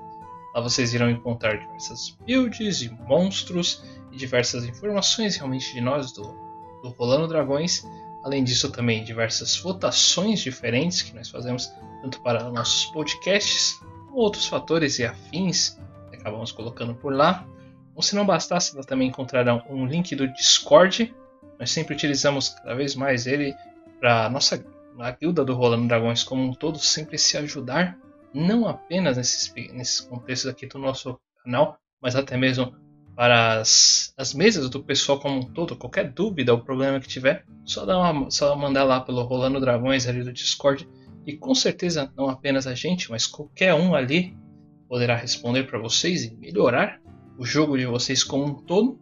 [0.55, 6.23] Lá vocês irão encontrar diversas builds e monstros e diversas informações realmente de nós do,
[6.81, 7.85] do Rolando Dragões.
[8.23, 11.69] Além disso, também diversas votações diferentes que nós fazemos
[12.01, 13.81] tanto para nossos podcasts
[14.13, 15.77] outros fatores e afins
[16.09, 17.45] que acabamos colocando por lá.
[17.93, 21.13] Ou se não bastasse, também encontrarão um link do Discord
[21.59, 23.53] nós sempre utilizamos cada vez mais ele
[23.99, 24.63] para nossa
[24.97, 27.97] a guilda do Rolando Dragões como um todo sempre se ajudar,
[28.33, 32.73] não apenas nesses, nesses contextos aqui do nosso canal, mas até mesmo
[33.15, 35.75] para as, as mesas do pessoal como um todo.
[35.75, 40.07] Qualquer dúvida ou problema que tiver, só, dá uma, só mandar lá pelo Rolando Dragões
[40.07, 40.87] ali do Discord.
[41.25, 44.37] E com certeza não apenas a gente, mas qualquer um ali
[44.87, 47.01] poderá responder para vocês e melhorar
[47.37, 48.99] o jogo de vocês como um todo.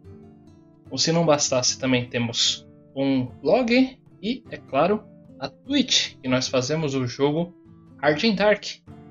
[0.90, 5.04] Ou se não bastasse, também temos um blog e, é claro,
[5.38, 7.54] a Twitch, que nós fazemos o jogo
[8.02, 8.64] and Dark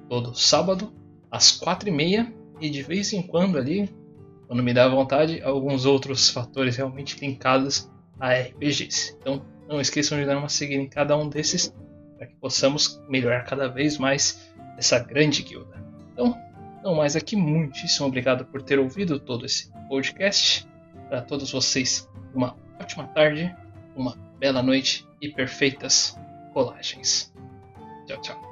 [0.09, 0.93] todo sábado
[1.31, 3.89] às quatro e meia e de vez em quando ali,
[4.47, 9.15] quando me dá vontade, alguns outros fatores realmente linkados a RPGs.
[9.19, 11.73] Então não esqueçam de dar uma seguida em cada um desses
[12.17, 15.83] para que possamos melhorar cada vez mais essa grande guilda.
[16.13, 16.35] Então,
[16.83, 20.67] não mais aqui, muitíssimo obrigado por ter ouvido todo esse podcast
[21.07, 23.55] para todos vocês uma ótima tarde,
[23.95, 26.17] uma bela noite e perfeitas
[26.53, 27.33] colagens.
[28.05, 28.46] Tchau, tchau.